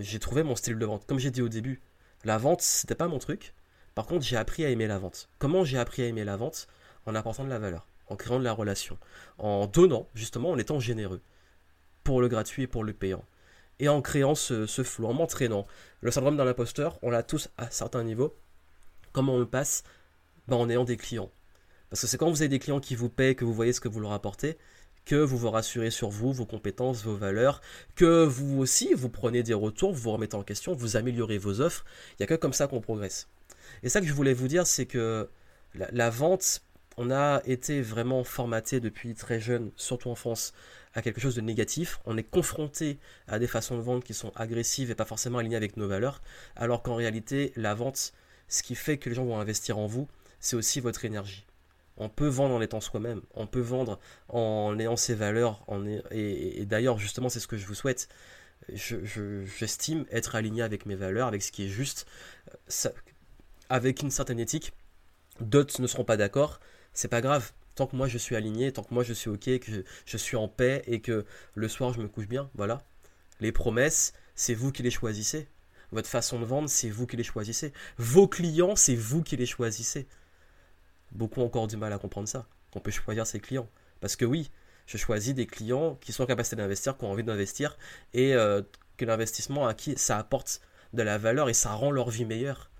j'ai 0.00 0.18
trouvé 0.18 0.42
mon 0.42 0.56
style 0.56 0.76
de 0.76 0.84
vente. 0.84 1.06
Comme 1.06 1.20
j'ai 1.20 1.30
dit 1.30 1.42
au 1.42 1.48
début, 1.48 1.80
la 2.24 2.36
vente, 2.36 2.62
c'était 2.62 2.96
pas 2.96 3.06
mon 3.06 3.18
truc. 3.18 3.54
Par 3.94 4.06
contre, 4.06 4.24
j'ai 4.24 4.36
appris 4.36 4.64
à 4.64 4.70
aimer 4.70 4.88
la 4.88 4.98
vente. 4.98 5.28
Comment 5.38 5.64
j'ai 5.64 5.78
appris 5.78 6.02
à 6.02 6.06
aimer 6.06 6.24
la 6.24 6.36
vente? 6.36 6.66
En 7.06 7.14
apportant 7.14 7.44
de 7.44 7.48
la 7.48 7.58
valeur 7.58 7.86
en 8.08 8.16
créant 8.16 8.38
de 8.38 8.44
la 8.44 8.52
relation, 8.52 8.98
en 9.38 9.66
donnant, 9.66 10.06
justement, 10.14 10.50
en 10.50 10.58
étant 10.58 10.80
généreux, 10.80 11.20
pour 12.04 12.20
le 12.20 12.28
gratuit 12.28 12.64
et 12.64 12.66
pour 12.66 12.84
le 12.84 12.92
payant, 12.92 13.24
et 13.78 13.88
en 13.88 14.02
créant 14.02 14.34
ce, 14.34 14.66
flou, 14.66 15.06
en 15.06 15.14
m'entraînant. 15.14 15.66
Le 16.00 16.10
syndrome 16.10 16.36
d'un 16.36 16.46
imposteur, 16.46 16.98
on 17.02 17.10
l'a 17.10 17.22
tous 17.22 17.48
à 17.56 17.70
certains 17.70 18.04
niveaux. 18.04 18.36
Comment 19.12 19.34
on 19.34 19.38
le 19.38 19.46
passe? 19.46 19.84
Ben, 20.48 20.56
En 20.56 20.68
ayant 20.68 20.84
des 20.84 20.96
clients. 20.96 21.30
Parce 21.90 22.02
que 22.02 22.06
c'est 22.06 22.18
quand 22.18 22.30
vous 22.30 22.42
avez 22.42 22.48
des 22.48 22.58
clients 22.58 22.80
qui 22.80 22.94
vous 22.94 23.08
payent, 23.08 23.36
que 23.36 23.44
vous 23.44 23.54
voyez 23.54 23.72
ce 23.72 23.80
que 23.80 23.88
vous 23.88 24.00
leur 24.00 24.12
apportez, 24.12 24.58
que 25.04 25.16
vous 25.16 25.38
vous 25.38 25.50
rassurez 25.50 25.90
sur 25.90 26.10
vous, 26.10 26.32
vos 26.32 26.44
compétences, 26.44 27.02
vos 27.02 27.14
valeurs, 27.14 27.62
que 27.94 28.24
vous 28.24 28.58
aussi, 28.58 28.92
vous 28.92 29.08
prenez 29.08 29.42
des 29.42 29.54
retours, 29.54 29.92
vous 29.92 30.02
vous 30.02 30.12
remettez 30.12 30.36
en 30.36 30.42
question, 30.42 30.74
vous 30.74 30.96
améliorez 30.96 31.38
vos 31.38 31.60
offres. 31.60 31.84
Il 32.12 32.16
n'y 32.20 32.24
a 32.24 32.26
que 32.26 32.34
comme 32.34 32.52
ça 32.52 32.66
qu'on 32.66 32.80
progresse. 32.80 33.28
Et 33.82 33.88
ça 33.88 34.00
que 34.00 34.06
je 34.06 34.12
voulais 34.12 34.34
vous 34.34 34.48
dire, 34.48 34.66
c'est 34.66 34.86
que 34.86 35.28
la 35.74 36.10
vente, 36.10 36.62
on 36.98 37.10
a 37.10 37.40
été 37.46 37.80
vraiment 37.80 38.24
formaté 38.24 38.80
depuis 38.80 39.14
très 39.14 39.40
jeune, 39.40 39.70
surtout 39.76 40.10
en 40.10 40.16
France, 40.16 40.52
à 40.94 41.00
quelque 41.00 41.20
chose 41.20 41.36
de 41.36 41.40
négatif. 41.40 42.00
On 42.06 42.16
est 42.16 42.28
confronté 42.28 42.98
à 43.28 43.38
des 43.38 43.46
façons 43.46 43.76
de 43.76 43.82
vendre 43.82 44.02
qui 44.02 44.14
sont 44.14 44.32
agressives 44.34 44.90
et 44.90 44.96
pas 44.96 45.04
forcément 45.04 45.38
alignées 45.38 45.56
avec 45.56 45.76
nos 45.76 45.86
valeurs, 45.86 46.20
alors 46.56 46.82
qu'en 46.82 46.96
réalité, 46.96 47.52
la 47.54 47.74
vente, 47.74 48.12
ce 48.48 48.62
qui 48.64 48.74
fait 48.74 48.98
que 48.98 49.08
les 49.08 49.14
gens 49.14 49.24
vont 49.24 49.38
investir 49.38 49.78
en 49.78 49.86
vous, 49.86 50.08
c'est 50.40 50.56
aussi 50.56 50.80
votre 50.80 51.04
énergie. 51.04 51.46
On 51.98 52.08
peut 52.08 52.26
vendre 52.26 52.54
en 52.54 52.60
étant 52.60 52.80
soi-même, 52.80 53.22
on 53.34 53.46
peut 53.46 53.60
vendre 53.60 54.00
en 54.28 54.76
ayant 54.78 54.96
ses 54.96 55.14
valeurs, 55.14 55.64
et, 56.10 56.64
d'ailleurs, 56.66 56.98
justement, 56.98 57.28
c'est 57.28 57.40
ce 57.40 57.46
que 57.46 57.56
je 57.56 57.66
vous 57.66 57.74
souhaite. 57.74 58.08
J'estime 58.72 60.04
être 60.10 60.34
aligné 60.34 60.62
avec 60.62 60.84
mes 60.84 60.96
valeurs, 60.96 61.28
avec 61.28 61.42
ce 61.42 61.52
qui 61.52 61.66
est 61.66 61.68
juste, 61.68 62.06
avec 63.68 64.02
une 64.02 64.10
certaine 64.10 64.40
éthique. 64.40 64.72
D'autres 65.40 65.80
ne 65.80 65.86
seront 65.86 66.04
pas 66.04 66.16
d'accord, 66.16 66.58
c'est 66.98 67.06
pas 67.06 67.20
grave. 67.20 67.52
Tant 67.76 67.86
que 67.86 67.94
moi 67.94 68.08
je 68.08 68.18
suis 68.18 68.34
aligné, 68.34 68.72
tant 68.72 68.82
que 68.82 68.92
moi 68.92 69.04
je 69.04 69.12
suis 69.12 69.30
ok, 69.30 69.60
que 69.60 69.84
je, 70.04 70.16
suis 70.16 70.36
en 70.36 70.48
paix 70.48 70.82
et 70.88 71.00
que 71.00 71.24
le 71.54 71.68
soir 71.68 71.92
je 71.92 72.00
me 72.00 72.08
couche 72.08 72.26
bien, 72.26 72.50
voilà. 72.54 72.82
Les 73.38 73.52
promesses, 73.52 74.14
c'est 74.34 74.54
vous 74.54 74.72
qui 74.72 74.82
les 74.82 74.90
choisissez. 74.90 75.46
Votre 75.92 76.08
façon 76.08 76.40
de 76.40 76.44
vendre, 76.44 76.68
c'est 76.68 76.90
vous 76.90 77.06
qui 77.06 77.16
les 77.16 77.22
choisissez. 77.22 77.72
Vos 77.98 78.26
clients, 78.26 78.74
c'est 78.74 78.96
vous 78.96 79.22
qui 79.22 79.36
les 79.36 79.46
choisissez. 79.46 80.08
Beaucoup 81.12 81.40
ont 81.40 81.44
encore 81.44 81.68
du 81.68 81.76
mal 81.76 81.92
à 81.92 81.98
comprendre 81.98 82.26
ça, 82.26 82.48
qu'on 82.72 82.80
peut 82.80 82.90
choisir 82.90 83.28
ses 83.28 83.38
clients. 83.38 83.70
Parce 84.00 84.16
que 84.16 84.24
oui, 84.24 84.50
je 84.86 84.96
choisis 84.96 85.34
des 85.34 85.46
clients 85.46 85.94
qui 86.00 86.12
sont 86.12 86.28
en 86.28 86.34
d'investir, 86.34 86.98
qui 86.98 87.04
ont 87.04 87.12
envie 87.12 87.22
d'investir, 87.22 87.78
et 88.12 88.34
euh, 88.34 88.60
que 88.96 89.04
l'investissement 89.04 89.68
à 89.68 89.74
qui 89.74 89.96
ça 89.96 90.18
apporte 90.18 90.60
de 90.94 91.02
la 91.02 91.16
valeur 91.16 91.48
et 91.48 91.54
ça 91.54 91.74
rend 91.74 91.92
leur 91.92 92.10
vie 92.10 92.24
meilleure 92.24 92.70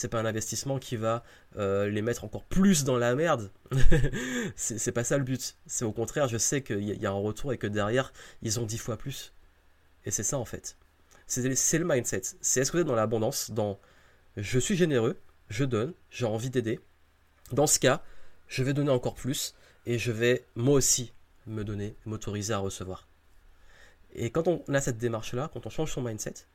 c'est 0.00 0.08
pas 0.08 0.18
un 0.18 0.24
investissement 0.24 0.78
qui 0.78 0.96
va 0.96 1.22
euh, 1.58 1.90
les 1.90 2.00
mettre 2.00 2.24
encore 2.24 2.44
plus 2.44 2.84
dans 2.84 2.96
la 2.96 3.14
merde. 3.14 3.50
c'est 4.56 4.92
pas 4.92 5.04
ça 5.04 5.18
le 5.18 5.24
but. 5.24 5.58
C'est 5.66 5.84
au 5.84 5.92
contraire, 5.92 6.26
je 6.26 6.38
sais 6.38 6.62
qu'il 6.62 6.82
y, 6.82 7.06
a 7.06 7.10
un 7.10 7.12
retour 7.12 7.52
et 7.52 7.58
que 7.58 7.66
derrière, 7.66 8.10
ils 8.40 8.58
ont 8.58 8.64
dix 8.64 8.78
fois 8.78 8.96
plus. 8.96 9.34
Et 10.06 10.10
c'est 10.10 10.22
ça 10.22 10.38
en 10.38 10.46
fait. 10.46 10.78
C'est 11.26 11.78
le 11.78 11.84
mindset. 11.84 12.22
C'est 12.40 12.60
est-ce 12.60 12.72
que 12.72 12.78
vous 12.78 12.80
êtes 12.80 12.86
dans 12.86 12.94
l'abondance, 12.94 13.50
dans 13.50 13.78
je 14.38 14.58
suis 14.58 14.74
généreux, 14.74 15.20
je 15.50 15.64
donne, 15.64 15.92
j'ai 16.08 16.24
envie 16.24 16.48
d'aider. 16.48 16.80
Dans 17.52 17.66
ce 17.66 17.78
cas, 17.78 18.02
je 18.48 18.62
vais 18.62 18.72
donner 18.72 18.90
encore 18.90 19.14
plus 19.14 19.54
et 19.84 19.98
je 19.98 20.12
vais 20.12 20.46
moi 20.56 20.76
aussi 20.76 21.12
me 21.46 21.62
donner, 21.62 21.94
m'autoriser 22.06 22.54
à 22.54 22.58
recevoir. 22.58 23.06
Et 24.14 24.30
quand 24.30 24.48
on 24.48 24.64
a 24.72 24.80
cette 24.80 24.96
démarche-là, 24.96 25.50
quand 25.52 25.66
on 25.66 25.70
change 25.70 25.92
son 25.92 26.00
mindset, 26.00 26.46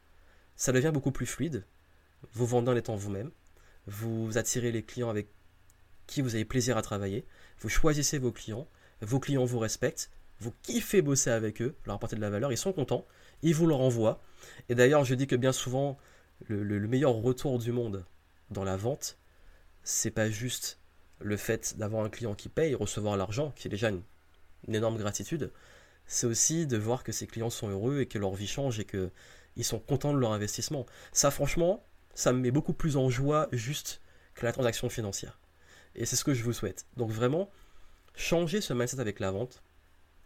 ça 0.55 0.71
devient 0.71 0.91
beaucoup 0.91 1.12
plus 1.12 1.27
fluide, 1.27 1.63
vous 2.33 2.45
vendez 2.45 2.71
en 2.71 2.75
étant 2.75 2.95
vous-même, 2.95 3.31
vous 3.88 4.38
attirez 4.38 4.71
les 4.71 4.83
clients 4.83 5.09
avec 5.09 5.27
qui 6.07 6.21
vous 6.21 6.35
avez 6.35 6.45
plaisir 6.45 6.77
à 6.77 6.81
travailler, 6.81 7.25
vous 7.59 7.69
choisissez 7.69 8.17
vos 8.17 8.31
clients, 8.31 8.67
vos 9.01 9.19
clients 9.19 9.45
vous 9.45 9.59
respectent, 9.59 10.09
vous 10.39 10.53
kiffez 10.63 11.01
bosser 11.01 11.29
avec 11.29 11.61
eux, 11.61 11.75
leur 11.85 11.95
apporter 11.95 12.15
de 12.15 12.21
la 12.21 12.29
valeur, 12.29 12.51
ils 12.51 12.57
sont 12.57 12.73
contents, 12.73 13.05
ils 13.41 13.55
vous 13.55 13.67
le 13.67 13.73
renvoient. 13.73 14.21
Et 14.69 14.75
d'ailleurs, 14.75 15.05
je 15.05 15.15
dis 15.15 15.27
que 15.27 15.35
bien 15.35 15.51
souvent, 15.51 15.97
le, 16.47 16.79
meilleur 16.88 17.13
retour 17.13 17.59
du 17.59 17.71
monde 17.71 18.05
dans 18.51 18.63
la 18.63 18.77
vente, 18.77 19.17
c'est 19.83 20.11
pas 20.11 20.29
juste 20.29 20.79
le 21.19 21.38
fait 21.38 21.77
d'avoir 21.77 22.03
un 22.03 22.09
client 22.09 22.35
qui 22.35 22.49
paye, 22.49 22.75
recevoir 22.75 23.17
l'argent, 23.17 23.51
qui 23.55 23.67
est 23.67 23.71
déjà 23.71 23.89
une, 23.89 24.03
énorme 24.67 24.97
gratitude, 24.97 25.51
c'est 26.07 26.27
aussi 26.27 26.67
de 26.67 26.77
voir 26.77 27.03
que 27.03 27.11
ces 27.11 27.27
clients 27.27 27.49
sont 27.49 27.69
heureux 27.69 28.01
et 28.01 28.07
que 28.07 28.17
leur 28.17 28.33
vie 28.33 28.47
change 28.47 28.79
et 28.79 28.85
qu'ils 28.85 29.63
sont 29.63 29.79
contents 29.79 30.13
de 30.13 30.17
leur 30.17 30.31
investissement. 30.31 30.85
Ça, 31.13 31.31
franchement, 31.31 31.85
ça 32.15 32.34
me 32.34 32.39
met 32.39 32.51
beaucoup 32.51 32.73
plus 32.73 32.97
en 32.97 33.10
joie 33.10 33.47
juste 33.51 34.01
que 34.34 34.45
la 34.45 34.51
transaction 34.51 34.89
financière. 34.89 35.39
Et 35.95 36.06
c'est 36.06 36.15
ce 36.15 36.23
que 36.23 36.34
je 36.34 36.43
vous 36.43 36.54
souhaite. 36.54 36.86
Donc 36.97 37.12
vraiment, 37.12 37.49
changez 38.15 38.62
ce 38.62 38.73
mindset 38.73 38.99
avec 38.99 39.19
la 39.19 39.32
vente. 39.32 39.62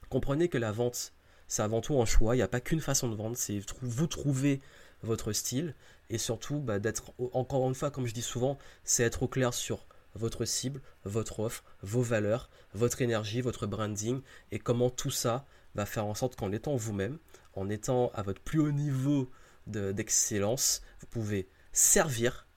Comprenez 0.09 0.47
que 0.47 0.57
la 0.57 0.71
vente, 0.71 1.13
c'est 1.47 1.61
avant 1.61 1.81
tout 1.81 1.99
un 2.01 2.05
choix. 2.05 2.35
Il 2.35 2.39
n'y 2.39 2.43
a 2.43 2.47
pas 2.47 2.61
qu'une 2.61 2.81
façon 2.81 3.09
de 3.09 3.15
vendre. 3.15 3.35
C'est 3.35 3.61
vous 3.81 4.07
trouver 4.07 4.61
votre 5.03 5.33
style. 5.33 5.75
Et 6.09 6.17
surtout, 6.17 6.59
bah, 6.59 6.79
d'être, 6.79 7.13
encore 7.33 7.67
une 7.67 7.75
fois, 7.75 7.91
comme 7.91 8.07
je 8.07 8.13
dis 8.13 8.21
souvent, 8.21 8.57
c'est 8.83 9.03
être 9.03 9.23
au 9.23 9.27
clair 9.27 9.53
sur 9.53 9.85
votre 10.15 10.45
cible, 10.45 10.81
votre 11.05 11.39
offre, 11.39 11.63
vos 11.83 12.01
valeurs, 12.01 12.49
votre 12.73 13.01
énergie, 13.01 13.41
votre 13.41 13.67
branding 13.67 14.21
et 14.51 14.57
comment 14.57 14.89
tout 14.89 15.11
ça 15.11 15.45
va 15.75 15.85
faire 15.85 16.07
en 16.07 16.15
sorte 16.15 16.35
qu'en 16.35 16.51
étant 16.51 16.75
vous-même, 16.75 17.19
en 17.53 17.69
étant 17.69 18.11
à 18.15 18.23
votre 18.23 18.41
plus 18.41 18.59
haut 18.59 18.71
niveau 18.71 19.29
d'excellence, 19.67 20.81
vous 20.99 21.07
pouvez 21.07 21.47
servir 21.71 22.47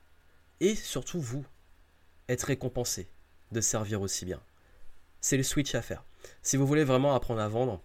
et 0.61 0.75
surtout 0.75 1.20
vous 1.20 1.44
être 2.29 2.44
récompensé 2.44 3.09
de 3.51 3.61
servir 3.61 4.01
aussi 4.01 4.25
bien. 4.25 4.40
C'est 5.20 5.37
le 5.37 5.42
switch 5.42 5.75
à 5.75 5.83
faire. 5.83 6.05
Si 6.42 6.57
vous 6.57 6.66
voulez 6.66 6.85
vraiment 6.85 7.14
apprendre 7.14 7.40
à 7.40 7.48
vendre 7.48 7.83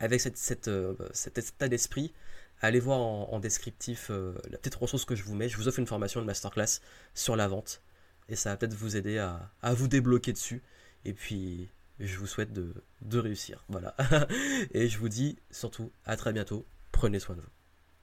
avec 0.00 0.24
euh, 0.68 0.94
cet 1.12 1.38
état 1.38 1.68
d'esprit, 1.68 2.12
allez 2.60 2.80
voir 2.80 3.00
en, 3.00 3.38
descriptif 3.40 4.10
euh, 4.10 4.34
la 4.50 4.58
petite 4.58 4.76
ressource 4.76 5.04
que 5.04 5.14
je 5.14 5.24
vous 5.24 5.34
mets. 5.34 5.48
Je 5.48 5.56
vous 5.56 5.68
offre 5.68 5.78
une 5.78 5.86
formation 5.86 6.20
de 6.20 6.26
masterclass 6.26 6.80
sur 7.14 7.36
la 7.36 7.48
vente 7.48 7.82
et 8.28 8.36
ça 8.36 8.50
va 8.50 8.56
peut-être 8.56 8.74
vous 8.74 8.96
aider 8.96 9.18
à, 9.18 9.50
vous 9.74 9.88
débloquer 9.88 10.32
dessus. 10.32 10.62
Et 11.04 11.14
puis, 11.14 11.70
je 11.98 12.16
vous 12.18 12.26
souhaite 12.26 12.52
de 12.52 13.18
réussir. 13.18 13.64
Voilà. 13.68 13.96
et 14.72 14.88
je 14.88 14.98
vous 14.98 15.08
dis 15.08 15.38
surtout 15.50 15.90
à 16.04 16.16
très 16.16 16.32
bientôt. 16.32 16.66
Prenez 16.92 17.18
soin 17.18 17.36
de 17.36 17.40
vous. 17.40 17.57